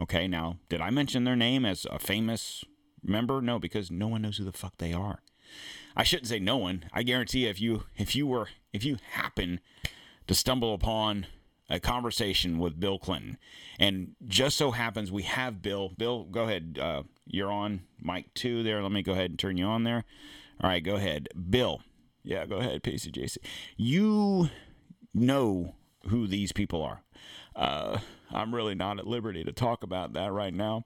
[0.00, 2.64] Okay, now did I mention their name as a famous
[3.02, 3.40] member?
[3.40, 5.22] No, because no one knows who the fuck they are.
[5.96, 6.84] I shouldn't say no one.
[6.92, 9.60] I guarantee if you if you were if you happen
[10.26, 11.26] to stumble upon
[11.68, 13.38] a conversation with Bill Clinton.
[13.78, 15.90] And just so happens we have Bill.
[15.96, 16.78] Bill, go ahead.
[16.80, 18.82] Uh, you're on mic two there.
[18.82, 20.04] Let me go ahead and turn you on there.
[20.60, 21.28] All right, go ahead.
[21.48, 21.82] Bill.
[22.22, 23.38] Yeah, go ahead, PCJC.
[23.76, 24.50] You
[25.14, 25.74] know
[26.08, 27.02] who these people are.
[27.54, 27.98] Uh,
[28.30, 30.84] I'm really not at liberty to talk about that right now.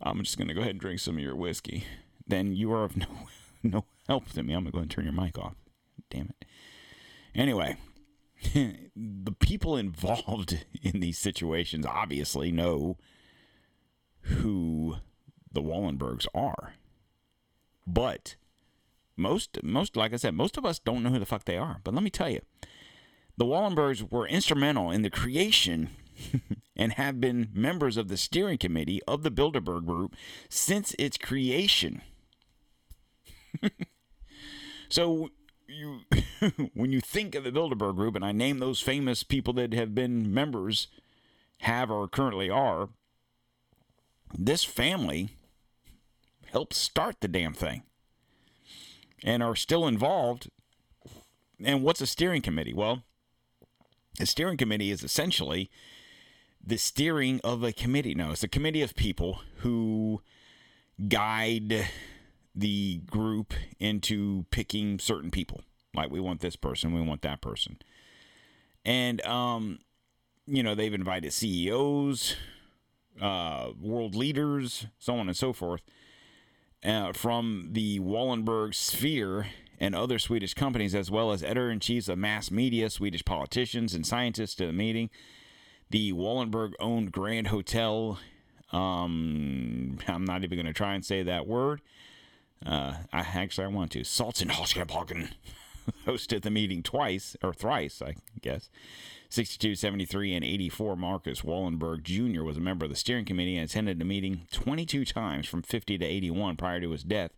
[0.00, 1.84] I'm just going to go ahead and drink some of your whiskey.
[2.26, 3.06] Then you are of no,
[3.62, 4.54] no help to me.
[4.54, 5.54] I'm going to go and turn your mic off.
[6.10, 6.44] Damn it.
[7.34, 7.76] Anyway,
[8.54, 12.96] the people involved in these situations obviously know
[14.22, 14.96] who
[15.52, 16.74] the Wallenbergs are.
[17.86, 18.36] But
[19.16, 21.80] most most like I said, most of us don't know who the fuck they are.
[21.82, 22.40] But let me tell you,
[23.38, 25.90] the Wallenbergs were instrumental in the creation
[26.76, 30.16] and have been members of the steering committee of the Bilderberg Group
[30.48, 32.02] since its creation.
[34.88, 35.30] so
[35.68, 36.00] you
[36.74, 39.94] when you think of the Bilderberg Group, and I name those famous people that have
[39.94, 40.88] been members,
[41.58, 42.88] have or currently are,
[44.36, 45.30] this family
[46.50, 47.82] helped start the damn thing
[49.22, 50.50] and are still involved.
[51.62, 52.72] And what's a steering committee?
[52.72, 53.04] Well,
[54.20, 55.70] a steering committee is essentially
[56.64, 58.14] the steering of a committee.
[58.14, 60.22] No, it's a committee of people who
[61.08, 61.88] guide
[62.54, 65.62] the group into picking certain people.
[65.94, 67.78] Like we want this person, we want that person.
[68.84, 69.78] And um,
[70.46, 72.36] you know, they've invited CEOs,
[73.20, 75.82] uh, world leaders, so on and so forth,
[76.84, 79.46] uh, from the Wallenberg sphere
[79.78, 83.94] and other Swedish companies, as well as editor in chiefs of mass media, Swedish politicians,
[83.94, 85.10] and scientists to the meeting.
[85.90, 88.18] The Wallenberg owned Grand Hotel.
[88.72, 91.80] Um, I'm not even going to try and say that word.
[92.64, 94.00] Uh, I actually I want to.
[94.00, 95.30] Salzenhausen
[96.06, 98.68] hosted the meeting twice or thrice, I guess.
[99.30, 100.96] 62, 73, and 84.
[100.96, 102.42] Marcus Wallenberg Jr.
[102.42, 105.98] was a member of the steering committee and attended the meeting 22 times from 50
[105.98, 107.32] to 81 prior to his death.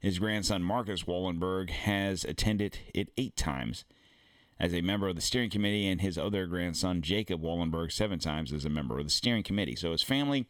[0.00, 3.84] His grandson Marcus Wallenberg has attended it eight times
[4.58, 8.52] as a member of the steering committee, and his other grandson Jacob Wallenberg seven times
[8.52, 9.76] as a member of the steering committee.
[9.76, 10.46] So his family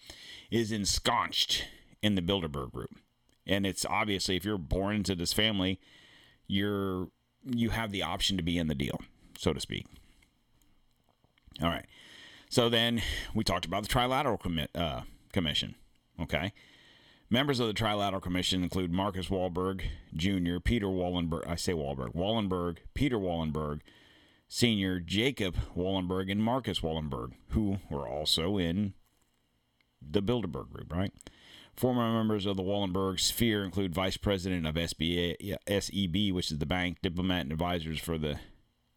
[0.50, 1.64] is ensconced
[2.02, 2.90] in the Bilderberg group
[3.46, 5.78] and it's obviously if you're born into this family,
[6.46, 7.08] you're
[7.44, 9.00] you have the option to be in the deal,
[9.38, 9.86] so to speak.
[11.62, 11.86] All right.
[12.50, 13.02] So then
[13.34, 15.76] we talked about the Trilateral Commi- uh, Commission.
[16.20, 16.52] Okay.
[17.28, 19.82] Members of the Trilateral Commission include Marcus Wahlberg
[20.14, 23.80] Jr., Peter Wallenberg, I say Wahlberg, Wallenberg, Peter Wallenberg
[24.48, 28.94] Sr., Jacob Wallenberg, and Marcus Wallenberg, who were also in
[30.00, 31.12] the Bilderberg group, right?
[31.74, 36.64] Former members of the Wallenberg sphere include Vice President of SBA, SEB, which is the
[36.64, 38.38] bank, diplomat and advisors for the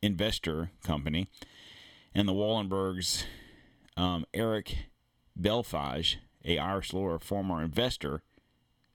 [0.03, 1.27] investor company,
[2.13, 3.23] and the Wallenbergs,
[3.97, 4.77] um, Erik
[5.36, 8.21] Belfrage, a Irish lawyer, former investor,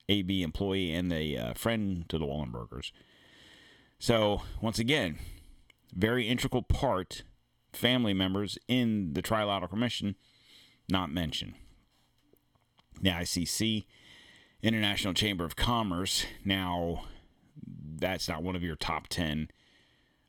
[0.09, 2.91] AB employee, and a uh, friend to the Wallenbergers.
[3.99, 5.19] So, once again,
[5.95, 7.23] very integral part,
[7.73, 10.17] family members in the Trilateral Commission
[10.89, 11.55] not mentioned.
[13.01, 13.85] The ICC,
[14.63, 17.05] International Chamber of Commerce, now
[17.97, 19.49] that's not one of your top 10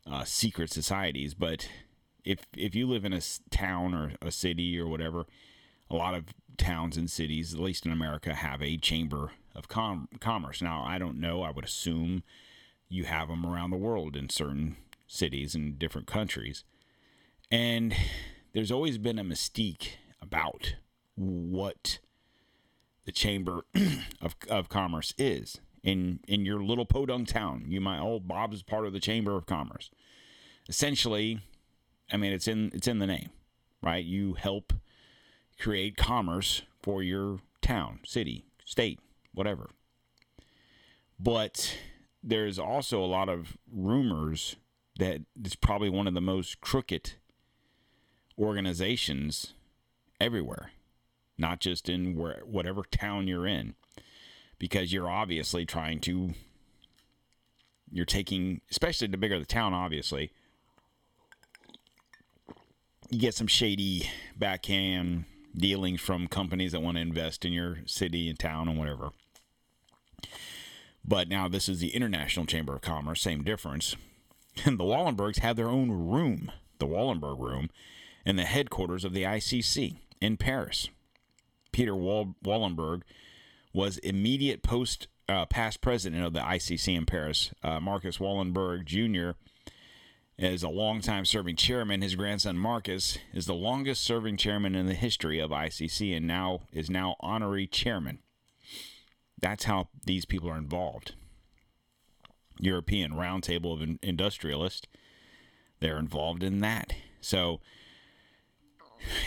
[0.10, 1.68] uh, secret societies, but
[2.24, 5.26] if if you live in a town or a city or whatever,
[5.90, 6.26] a lot of
[6.58, 10.62] towns and cities, at least in America, have a chamber of com- commerce.
[10.62, 11.44] Now, I don't know.
[11.44, 12.24] I would assume
[12.90, 14.78] you have them around the world in certain
[15.08, 16.64] cities and different countries.
[17.52, 17.96] And
[18.54, 19.92] there's always been a mystique
[20.22, 20.76] about
[21.16, 22.00] what
[23.06, 23.66] the chamber
[24.22, 27.66] of, of commerce is in in your little podunk town.
[27.68, 29.92] You might oh Bob's part of the chamber of commerce.
[30.68, 31.40] Essentially,
[32.12, 33.30] I mean it's in it's in the name,
[33.82, 34.04] right?
[34.04, 34.74] You help
[35.60, 39.00] create commerce for your town, city, state,
[39.34, 39.70] whatever.
[41.20, 41.78] But
[42.22, 44.56] there's also a lot of rumors
[44.98, 47.14] that it's probably one of the most crooked
[48.38, 49.54] organizations
[50.20, 50.72] everywhere,
[51.38, 53.76] not just in where, whatever town you're in,
[54.58, 56.34] because you're obviously trying to,
[57.92, 60.32] you're taking, especially the bigger the town, obviously,
[63.10, 65.26] you get some shady backhand
[65.56, 69.10] dealings from companies that want to invest in your city and town and whatever.
[71.04, 73.96] But now this is the International Chamber of Commerce, same difference.
[74.64, 77.70] And the Wallenbergs have their own room, the Wallenberg Room,
[78.26, 80.90] in the headquarters of the ICC in Paris.
[81.72, 83.02] Peter Wall- Wallenberg
[83.74, 87.52] was immediate post uh, past president of the ICC in Paris.
[87.64, 89.38] Uh, Marcus Wallenberg Jr.
[90.38, 92.02] is a longtime serving chairman.
[92.02, 96.62] His grandson Marcus is the longest serving chairman in the history of ICC and now
[96.74, 98.20] is now honorary chairman.
[99.40, 101.14] That's how these people are involved.
[102.60, 104.88] European Roundtable of Industrialists,
[105.80, 106.94] they're involved in that.
[107.22, 107.60] So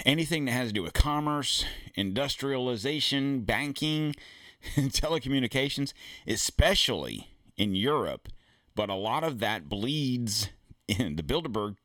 [0.04, 4.14] anything that has to do with commerce, industrialization, banking,
[4.76, 5.92] telecommunications,
[6.26, 8.28] especially in Europe,
[8.74, 10.50] but a lot of that bleeds
[10.88, 11.76] in the Bilderberg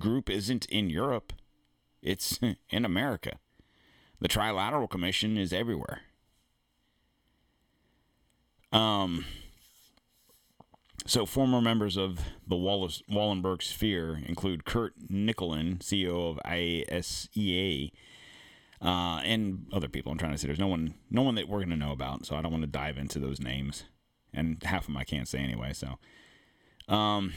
[0.00, 1.32] group isn't in Europe.
[2.02, 2.38] It's
[2.70, 3.38] in America.
[4.20, 6.02] The Trilateral Commission is everywhere.
[8.72, 9.26] Um,
[11.04, 17.90] so, former members of the Wallace, Wallenberg sphere include Curt Nicolin, CEO of ASEA,
[18.80, 20.12] uh, and other people.
[20.12, 22.24] I'm trying to say there's no one, no one that we're going to know about,
[22.24, 23.84] so I don't want to dive into those names,
[24.32, 25.72] and half of them I can't say anyway.
[25.72, 25.98] So,
[26.92, 27.32] um,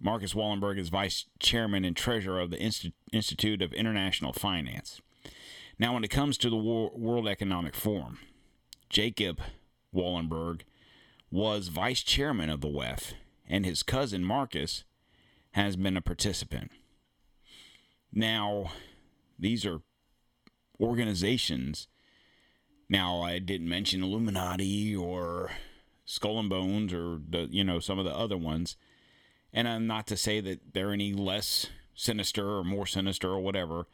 [0.00, 5.00] Marcus Wallenberg is vice chairman and treasurer of the Insti- Institute of International Finance.
[5.78, 8.18] Now, when it comes to the World Economic Forum,
[8.88, 9.40] Jacob
[9.94, 10.62] Wallenberg
[11.30, 13.12] was vice chairman of the WEF,
[13.48, 14.84] and his cousin Marcus
[15.52, 16.70] has been a participant.
[18.12, 18.72] Now,
[19.38, 19.80] these are
[20.80, 21.88] organizations.
[22.88, 25.50] Now, I didn't mention Illuminati or
[26.04, 28.76] Skull and Bones or the you know some of the other ones,
[29.52, 33.86] and I'm not to say that they're any less sinister or more sinister or whatever,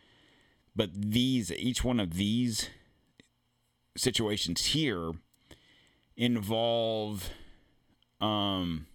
[0.75, 2.71] but these each one of these
[3.97, 5.13] situations here
[6.17, 7.31] involve
[8.21, 8.87] um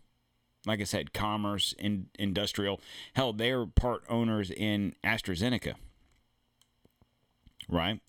[0.65, 2.79] like I said, commerce and industrial.
[3.13, 5.73] Hell, they're part owners in AstraZeneca.
[7.67, 7.99] Right?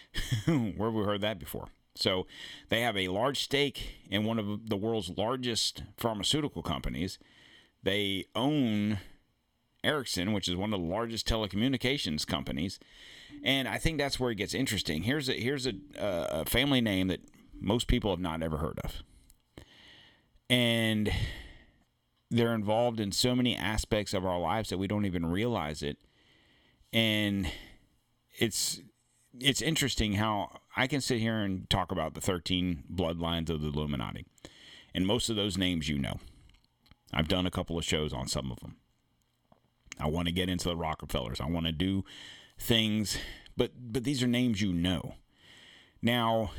[0.46, 1.68] Where have we heard that before?
[1.94, 2.26] So
[2.68, 7.18] they have a large stake in one of the world's largest pharmaceutical companies.
[7.82, 8.98] They own
[9.84, 12.78] Ericsson, which is one of the largest telecommunications companies.
[13.42, 15.02] And I think that's where it gets interesting.
[15.02, 17.20] Here's a here's a, a family name that
[17.60, 19.02] most people have not ever heard of.
[20.48, 21.12] And
[22.30, 25.98] they're involved in so many aspects of our lives that we don't even realize it.
[26.92, 27.50] And
[28.38, 28.80] it's
[29.40, 33.68] it's interesting how I can sit here and talk about the 13 bloodlines of the
[33.68, 34.26] Illuminati.
[34.94, 36.18] And most of those names you know.
[37.12, 38.76] I've done a couple of shows on some of them.
[39.98, 41.40] I want to get into the Rockefellers.
[41.40, 42.04] I want to do
[42.58, 43.18] things,
[43.56, 45.14] but but these are names you know.
[46.00, 46.50] Now,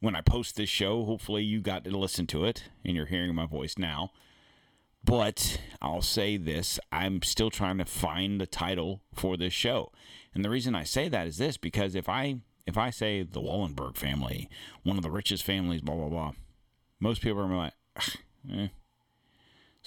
[0.00, 1.04] when I post this show.
[1.04, 4.12] Hopefully, you got to listen to it and you're hearing my voice now.
[5.04, 9.92] But I'll say this I'm still trying to find the title for this show.
[10.34, 13.40] And the reason I say that is this because if I if I say the
[13.40, 14.48] Wallenberg family,
[14.82, 16.32] one of the richest families, blah blah blah,
[17.00, 17.72] most people are like,
[18.52, 18.68] eh.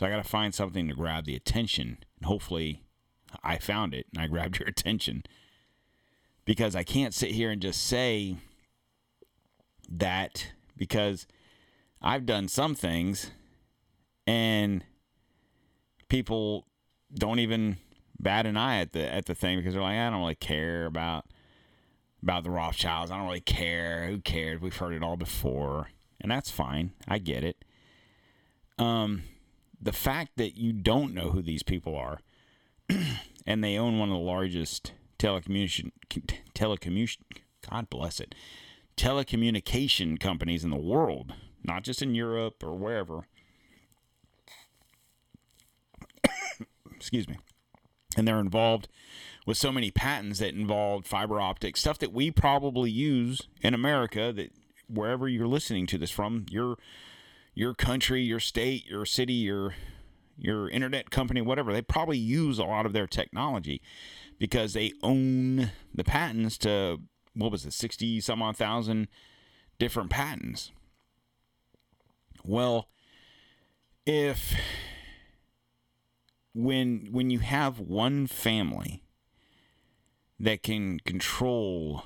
[0.01, 1.99] So I got to find something to grab the attention.
[2.17, 2.81] And hopefully,
[3.43, 5.21] I found it and I grabbed your attention
[6.43, 8.37] because I can't sit here and just say
[9.87, 11.27] that because
[12.01, 13.29] I've done some things
[14.25, 14.83] and
[16.09, 16.65] people
[17.13, 17.77] don't even
[18.19, 20.87] bat an eye at the at the thing because they're like, I don't really care
[20.87, 21.25] about
[22.23, 23.11] about the Rothschilds.
[23.11, 24.07] I don't really care.
[24.07, 24.61] Who cares?
[24.61, 25.91] We've heard it all before.
[26.19, 26.93] And that's fine.
[27.07, 27.63] I get it.
[28.79, 29.21] Um
[29.81, 32.19] the fact that you don't know who these people are
[33.45, 35.91] and they own one of the largest telecommunication
[36.53, 37.17] telecommunication
[37.69, 38.35] God bless it
[38.97, 43.27] telecommunication companies in the world, not just in Europe or wherever.
[46.95, 47.37] Excuse me.
[48.15, 48.87] And they're involved
[49.47, 54.31] with so many patents that involve fiber optic stuff that we probably use in America
[54.35, 54.51] that
[54.87, 56.77] wherever you're listening to this from, your
[57.53, 59.75] your country, your state, your city, your
[60.37, 63.79] your internet company, whatever, they probably use a lot of their technology
[64.39, 66.99] because they own the patents to
[67.33, 69.07] what was it, 60 some odd thousand
[69.77, 70.71] different patents.
[72.43, 72.87] Well,
[74.05, 74.55] if
[76.53, 79.03] when when you have one family
[80.39, 82.05] that can control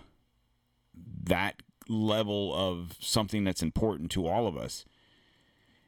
[0.94, 4.86] that level of something that's important to all of us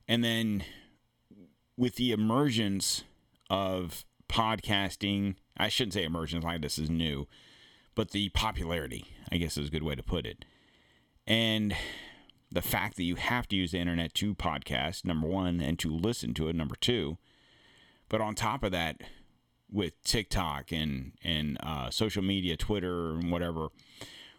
[0.07, 0.63] and then
[1.75, 3.03] with the emergence
[3.49, 7.27] of podcasting i shouldn't say emergence like this is new
[7.97, 10.45] but the popularity, I guess is a good way to put it.
[11.25, 11.75] And
[12.51, 15.89] the fact that you have to use the internet to podcast, number one, and to
[15.89, 17.17] listen to it, number two.
[18.07, 19.01] But on top of that,
[19.69, 23.69] with TikTok and and uh, social media, Twitter and whatever,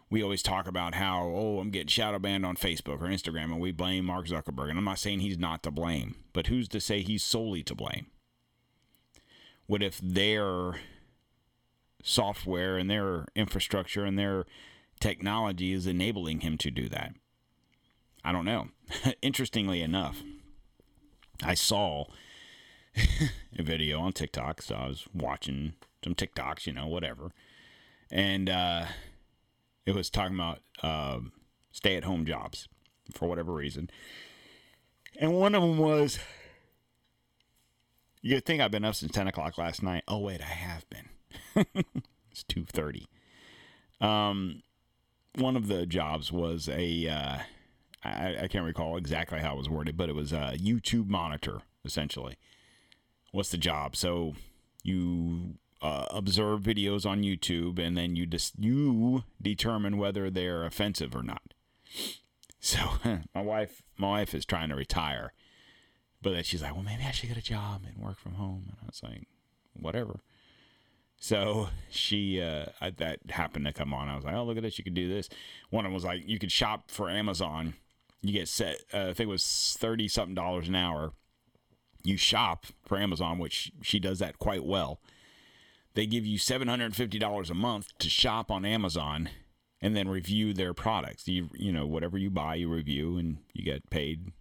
[0.09, 3.59] we always talk about how oh I'm getting shadow banned on Facebook or Instagram, and
[3.59, 4.69] we blame Mark Zuckerberg.
[4.69, 7.75] And I'm not saying he's not to blame, but who's to say he's solely to
[7.75, 8.07] blame?
[9.67, 10.75] What if they're
[12.03, 14.45] software and their infrastructure and their
[14.99, 17.13] technology is enabling him to do that.
[18.23, 18.69] I don't know.
[19.21, 20.21] Interestingly enough,
[21.43, 22.05] I saw
[23.57, 27.31] a video on TikTok, so I was watching some TikToks, you know, whatever,
[28.11, 28.85] and uh,
[29.95, 31.19] it was talking about uh,
[31.71, 32.67] stay-at-home jobs
[33.13, 33.89] for whatever reason,
[35.19, 36.19] and one of them was.
[38.21, 40.03] You think I've been up since ten o'clock last night?
[40.07, 41.65] Oh wait, I have been.
[42.31, 43.07] it's two thirty.
[44.01, 44.61] Um,
[45.35, 47.37] one of the jobs was a uh,
[48.03, 51.61] I, I can't recall exactly how it was worded, but it was a YouTube monitor
[51.85, 52.37] essentially.
[53.31, 53.95] What's the job?
[53.95, 54.35] So
[54.83, 60.65] you uh, observe videos on YouTube, and then you just dis- you determine whether they're
[60.65, 61.53] offensive or not.
[62.59, 62.77] So
[63.35, 65.33] my wife, my wife is trying to retire,
[66.21, 68.65] but then she's like, "Well, maybe I should get a job and work from home."
[68.69, 69.27] And I was like,
[69.73, 70.21] "Whatever."
[71.19, 74.07] So she, uh, I, that happened to come on.
[74.07, 74.77] I was like, oh, look at this.
[74.77, 75.27] You could do this.
[75.69, 77.73] One of them was like, you could shop for Amazon.
[78.21, 81.11] You get set, uh, I think it was 30 something dollars an hour.
[82.03, 85.01] You shop for Amazon, which she does that quite well.
[85.93, 89.29] They give you $750 a month to shop on Amazon
[89.81, 91.27] and then review their products.
[91.27, 94.31] You, you know, whatever you buy, you review and you get paid.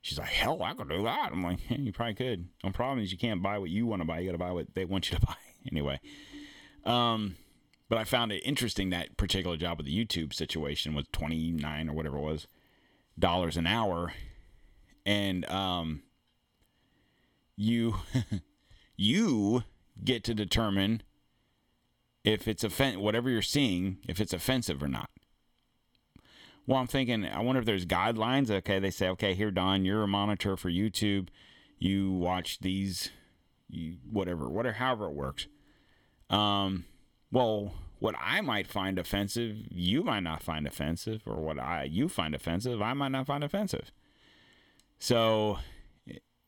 [0.00, 1.30] She's like, hell, I could do that.
[1.32, 2.48] I'm like, yeah, you probably could.
[2.64, 4.18] The problem is you can't buy what you want to buy.
[4.20, 5.36] You got to buy what they want you to buy
[5.70, 6.00] anyway.
[6.84, 7.36] Um,
[7.88, 11.92] but I found it interesting that particular job with the YouTube situation was 29 or
[11.92, 12.46] whatever it was
[13.18, 14.12] dollars an hour.
[15.04, 16.02] And um,
[17.56, 17.96] you
[18.96, 19.64] you
[20.04, 21.02] get to determine
[22.24, 25.10] if it's offen- whatever you're seeing, if it's offensive or not.
[26.66, 28.50] Well, I'm thinking, I wonder if there's guidelines.
[28.50, 31.28] Okay, they say, okay, here, Don, you're a monitor for YouTube.
[31.78, 33.10] You watch these
[33.68, 35.46] you whatever, whatever, however it works.
[36.30, 36.84] Um,
[37.32, 42.08] well, what I might find offensive, you might not find offensive, or what I you
[42.08, 43.90] find offensive, I might not find offensive.
[44.98, 45.58] So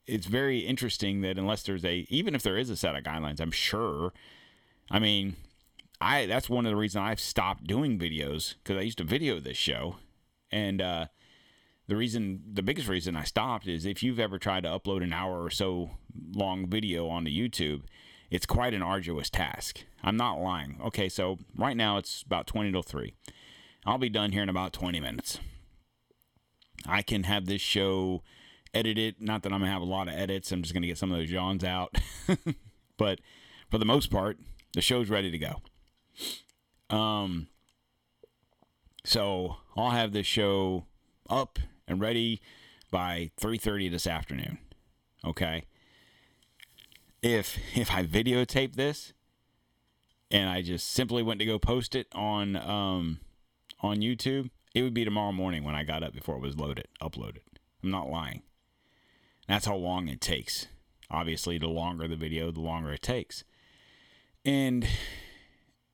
[0.06, 3.40] it's very interesting that unless there's a even if there is a set of guidelines,
[3.40, 4.12] I'm sure.
[4.90, 5.36] I mean,
[6.00, 9.40] I that's one of the reasons I've stopped doing videos because I used to video
[9.40, 9.96] this show,
[10.50, 11.06] and uh,
[11.88, 15.12] the reason the biggest reason I stopped is if you've ever tried to upload an
[15.12, 15.90] hour or so
[16.34, 17.82] long video onto YouTube,
[18.30, 19.84] it's quite an arduous task.
[20.02, 20.78] I'm not lying.
[20.84, 23.14] Okay, so right now it's about 20 to 3.
[23.86, 25.38] I'll be done here in about 20 minutes.
[26.86, 28.22] I can have this show
[28.74, 29.20] edited.
[29.20, 30.52] Not that I'm to have a lot of edits.
[30.52, 31.96] I'm just to get some of those yawns out.
[32.96, 33.20] but
[33.70, 34.38] for the most part,
[34.72, 36.96] the show's ready to go.
[36.96, 37.48] Um,
[39.04, 40.86] so I'll have this show
[41.28, 42.40] up and ready
[42.90, 44.58] by 3:30 this afternoon.
[45.24, 45.64] Okay?
[47.22, 49.12] If if I videotape this,
[50.30, 53.20] and I just simply went to go post it on um,
[53.80, 56.88] on YouTube, it would be tomorrow morning when I got up before it was loaded,
[57.00, 57.40] uploaded.
[57.82, 58.42] I'm not lying.
[59.48, 60.66] That's how long it takes.
[61.10, 63.44] Obviously, the longer the video, the longer it takes.
[64.44, 64.86] And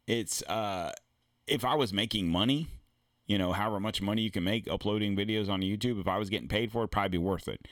[0.07, 0.93] it's uh
[1.47, 2.69] if I was making money,
[3.27, 6.31] you know, however much money you can make uploading videos on YouTube, if I was
[6.31, 7.67] getting paid for it, probably be worth it.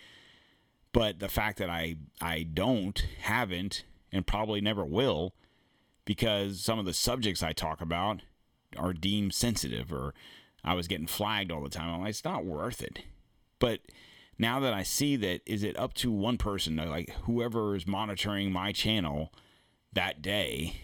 [0.92, 5.34] But the fact that I I don't, haven't, and probably never will,
[6.04, 8.22] because some of the subjects I talk about
[8.76, 10.14] are deemed sensitive or
[10.64, 11.92] I was getting flagged all the time.
[11.92, 13.00] I'm like, it's not worth it.
[13.58, 13.80] But
[14.38, 18.52] now that I see that, is it up to one person, like whoever is monitoring
[18.52, 19.32] my channel
[19.92, 20.76] that day,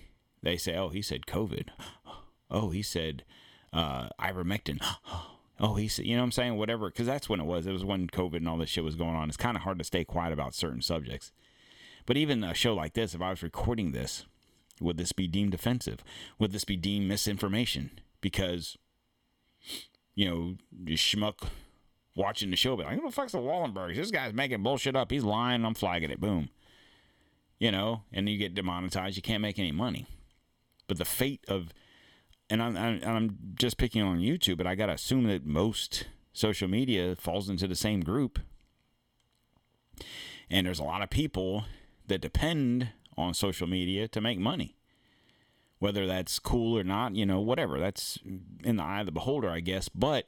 [0.43, 1.69] they say, oh, he said COVID.
[2.51, 3.25] Oh, he said
[3.73, 4.85] uh, ivermectin.
[5.61, 6.57] Oh, he said, you know what I'm saying?
[6.57, 7.67] Whatever, because that's when it was.
[7.67, 9.29] It was when COVID and all this shit was going on.
[9.29, 11.31] It's kind of hard to stay quiet about certain subjects.
[12.07, 14.27] But even a show like this, if I was recording this,
[14.81, 16.03] would this be deemed offensive?
[16.41, 18.01] Would this be deemed misinformation?
[18.21, 18.77] Because,
[20.17, 20.57] you know,
[20.97, 21.49] schmuck
[22.17, 23.97] watching the show, be like, who the fuck's the Wallenbergs?
[23.97, 25.11] This guy's making bullshit up.
[25.11, 25.65] He's lying.
[25.65, 26.21] I'm flagging it.
[26.21, 26.49] Boom.
[27.59, 29.17] You know, and you get demonetized.
[29.17, 30.07] You can't make any money.
[30.87, 31.73] But the fate of
[32.51, 36.07] and I'm, I'm, I'm just picking on YouTube, but I got to assume that most
[36.33, 38.39] social media falls into the same group.
[40.51, 41.65] And there's a lot of people
[42.07, 44.77] that depend on social media to make money.
[45.79, 47.79] Whether that's cool or not, you know, whatever.
[47.79, 48.19] That's
[48.63, 49.89] in the eye of the beholder, I guess.
[49.89, 50.27] But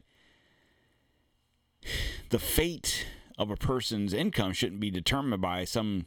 [2.31, 3.07] the fate
[3.39, 6.07] of a person's income shouldn't be determined by some,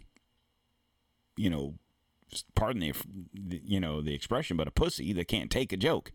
[1.38, 1.75] you know,
[2.55, 6.11] pardon the you know the expression, but a pussy that can't take a joke.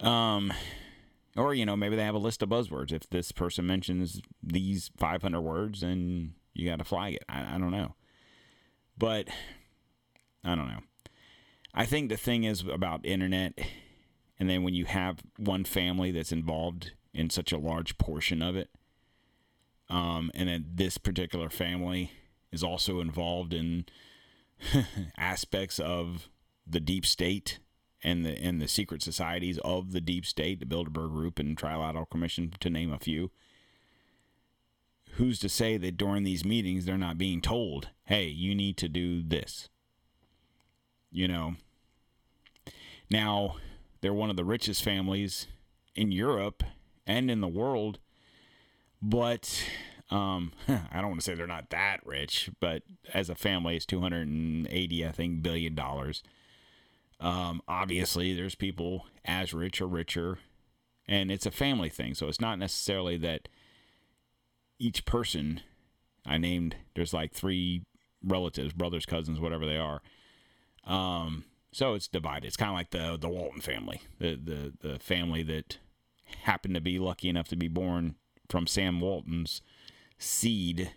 [0.00, 0.52] Um,
[1.36, 2.92] or you know maybe they have a list of buzzwords.
[2.92, 7.24] If this person mentions these 500 words, then you got to flag it.
[7.28, 7.94] I, I don't know,
[8.96, 9.28] but
[10.44, 10.80] I don't know.
[11.74, 13.58] I think the thing is about internet,
[14.38, 18.56] and then when you have one family that's involved in such a large portion of
[18.56, 18.70] it,
[19.88, 22.12] um, and then this particular family
[22.52, 23.86] is also involved in
[25.18, 26.28] aspects of
[26.66, 27.58] the deep state
[28.02, 32.08] and the and the secret societies of the deep state, the Bilderberg Group and Trilateral
[32.08, 33.30] Commission, to name a few.
[35.12, 38.88] Who's to say that during these meetings they're not being told, "Hey, you need to
[38.88, 39.68] do this."
[41.10, 41.56] You know.
[43.10, 43.56] Now,
[44.02, 45.46] they're one of the richest families
[45.94, 46.62] in Europe
[47.08, 47.98] and in the world,
[49.02, 49.64] but
[50.10, 52.82] um, I don't want to say they're not that rich, but
[53.12, 56.22] as a family, it's 280, I think, billion dollars.
[57.18, 60.38] Um, obviously, there's people as rich or richer,
[61.08, 62.14] and it's a family thing.
[62.14, 63.48] So it's not necessarily that
[64.78, 65.62] each person
[66.24, 67.82] I named, there's like three
[68.22, 70.02] relatives, brothers, cousins, whatever they are.
[70.84, 72.46] Um, so it's divided.
[72.46, 75.78] It's kind of like the the Walton family, the the the family that
[76.44, 78.14] happened to be lucky enough to be born
[78.48, 79.62] from Sam Walton's
[80.18, 80.92] seed,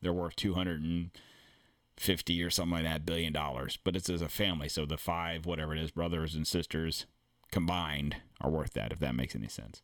[0.00, 3.78] they're worth 250 or something like that billion dollars.
[3.82, 7.06] But it's as a family, so the five, whatever it is, brothers and sisters
[7.50, 9.82] combined are worth that, if that makes any sense.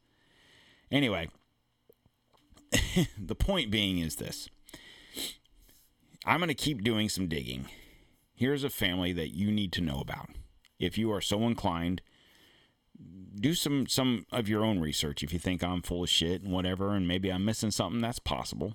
[0.90, 1.28] Anyway,
[3.18, 4.48] the point being is this
[6.24, 7.66] I'm going to keep doing some digging.
[8.34, 10.30] Here's a family that you need to know about.
[10.78, 12.02] If you are so inclined,
[13.40, 16.52] do some some of your own research if you think I'm full of shit and
[16.52, 18.00] whatever, and maybe I'm missing something.
[18.00, 18.74] That's possible.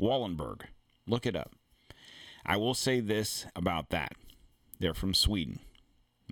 [0.00, 0.62] Wallenberg,
[1.06, 1.52] look it up.
[2.44, 4.12] I will say this about that:
[4.78, 5.60] they're from Sweden.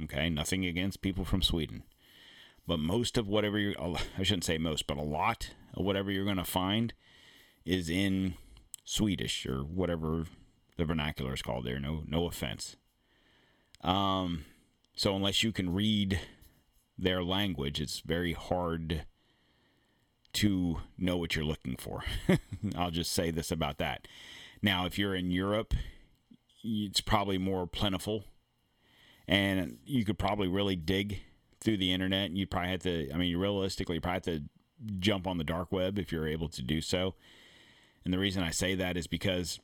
[0.04, 1.82] Okay, nothing against people from Sweden,
[2.66, 3.74] but most of whatever you
[4.18, 6.94] I shouldn't say most, but a lot of whatever you're going to find
[7.64, 8.34] is in
[8.84, 10.24] Swedish or whatever
[10.76, 11.78] the vernacular is called there.
[11.78, 12.76] No, no offense.
[13.82, 14.44] Um,
[14.94, 16.20] so unless you can read
[17.00, 19.04] their language, it's very hard
[20.34, 22.04] to know what you're looking for.
[22.76, 24.06] I'll just say this about that.
[24.62, 25.74] Now, if you're in Europe,
[26.62, 28.24] it's probably more plentiful,
[29.26, 31.22] and you could probably really dig
[31.60, 32.30] through the internet.
[32.30, 34.44] You probably have to, I mean, realistically, you probably have to
[34.98, 37.14] jump on the dark web if you're able to do so.
[38.04, 39.60] And the reason I say that is because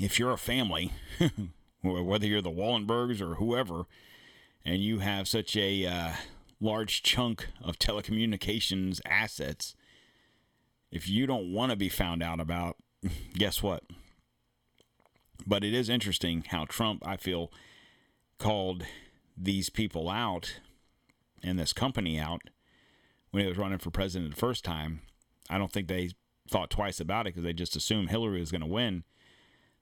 [0.00, 0.92] if you're a family,
[1.82, 3.84] whether you're the Wallenbergs or whoever,
[4.64, 6.12] and you have such a uh,
[6.60, 9.74] large chunk of telecommunications assets,
[10.90, 12.76] if you don't want to be found out about,
[13.34, 13.84] guess what?
[15.46, 17.52] But it is interesting how Trump, I feel,
[18.38, 18.84] called
[19.36, 20.60] these people out
[21.42, 22.42] and this company out
[23.30, 25.02] when he was running for president the first time.
[25.50, 26.10] I don't think they
[26.48, 29.04] thought twice about it because they just assumed Hillary was going to win.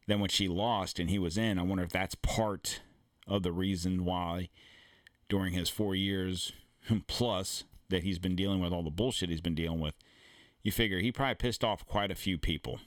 [0.08, 2.80] Then when she lost and he was in, I wonder if that's part
[3.28, 4.48] of the reason why
[5.32, 6.52] during his four years
[7.06, 9.94] plus that he's been dealing with all the bullshit he's been dealing with,
[10.62, 12.80] you figure he probably pissed off quite a few people.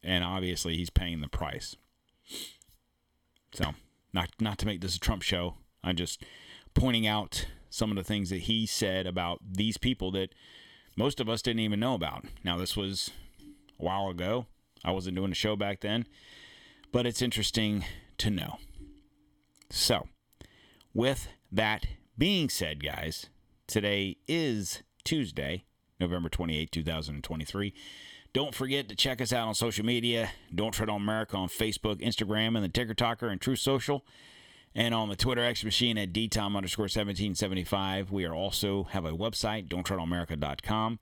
[0.00, 1.74] And obviously he's paying the price.
[3.52, 3.74] So,
[4.12, 5.54] not not to make this a Trump show.
[5.82, 6.22] I'm just
[6.72, 10.32] pointing out some of the things that he said about these people that
[10.96, 12.26] most of us didn't even know about.
[12.44, 13.10] Now, this was
[13.80, 14.46] a while ago.
[14.84, 16.06] I wasn't doing a show back then,
[16.92, 17.84] but it's interesting
[18.18, 18.58] to know.
[19.70, 20.06] So,
[20.94, 21.86] with that
[22.16, 23.26] being said, guys,
[23.66, 25.64] today is Tuesday,
[25.98, 27.74] November 28, 2023.
[28.32, 30.30] Don't forget to check us out on social media.
[30.54, 34.04] Don't Tread on America on Facebook, Instagram, and the Ticker Talker and Truth Social.
[34.76, 38.10] And on the Twitter X machine at dtom underscore 1775.
[38.10, 40.98] We are also have a website, don'ttreadonamerica.com.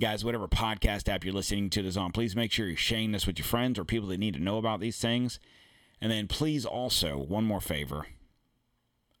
[0.00, 3.26] Guys, whatever podcast app you're listening to this on, please make sure you're sharing this
[3.26, 5.38] with your friends or people that need to know about these things.
[6.00, 8.06] And then please also, one more favor.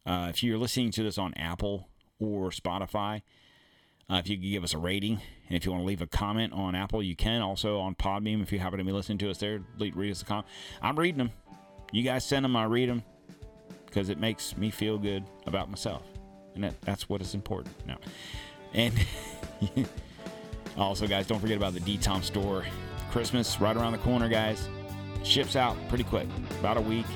[0.06, 1.88] Uh, if you're listening to this on Apple
[2.18, 3.22] or Spotify,
[4.10, 6.06] uh, if you could give us a rating, and if you want to leave a
[6.06, 7.40] comment on Apple, you can.
[7.40, 10.24] Also on Podbean, if you happen to be listening to us there, read us a
[10.24, 10.46] comment.
[10.82, 11.30] I'm reading them.
[11.90, 13.02] You guys send them, I read them
[13.86, 16.02] because it makes me feel good about myself,
[16.54, 17.96] and that, that's what is important now.
[18.74, 18.92] And
[20.76, 22.64] also, guys, don't forget about the DTOM store.
[23.10, 24.68] Christmas right around the corner, guys.
[25.22, 26.26] Ships out pretty quick,
[26.58, 27.06] about a week.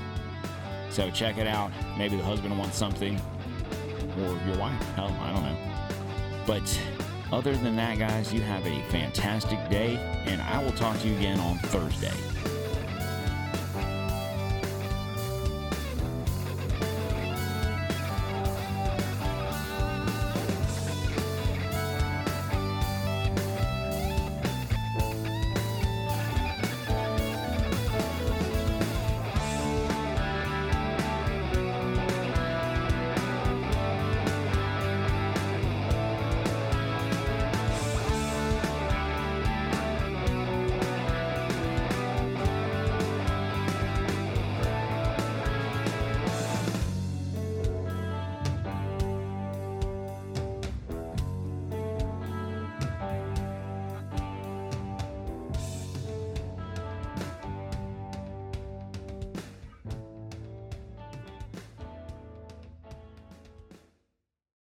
[0.91, 1.71] So check it out.
[1.97, 3.21] Maybe the husband wants something,
[4.19, 4.83] or your wife.
[4.95, 5.57] Hell, I don't know.
[6.47, 6.81] But
[7.31, 11.17] other than that, guys, you have a fantastic day, and I will talk to you
[11.17, 12.13] again on Thursday.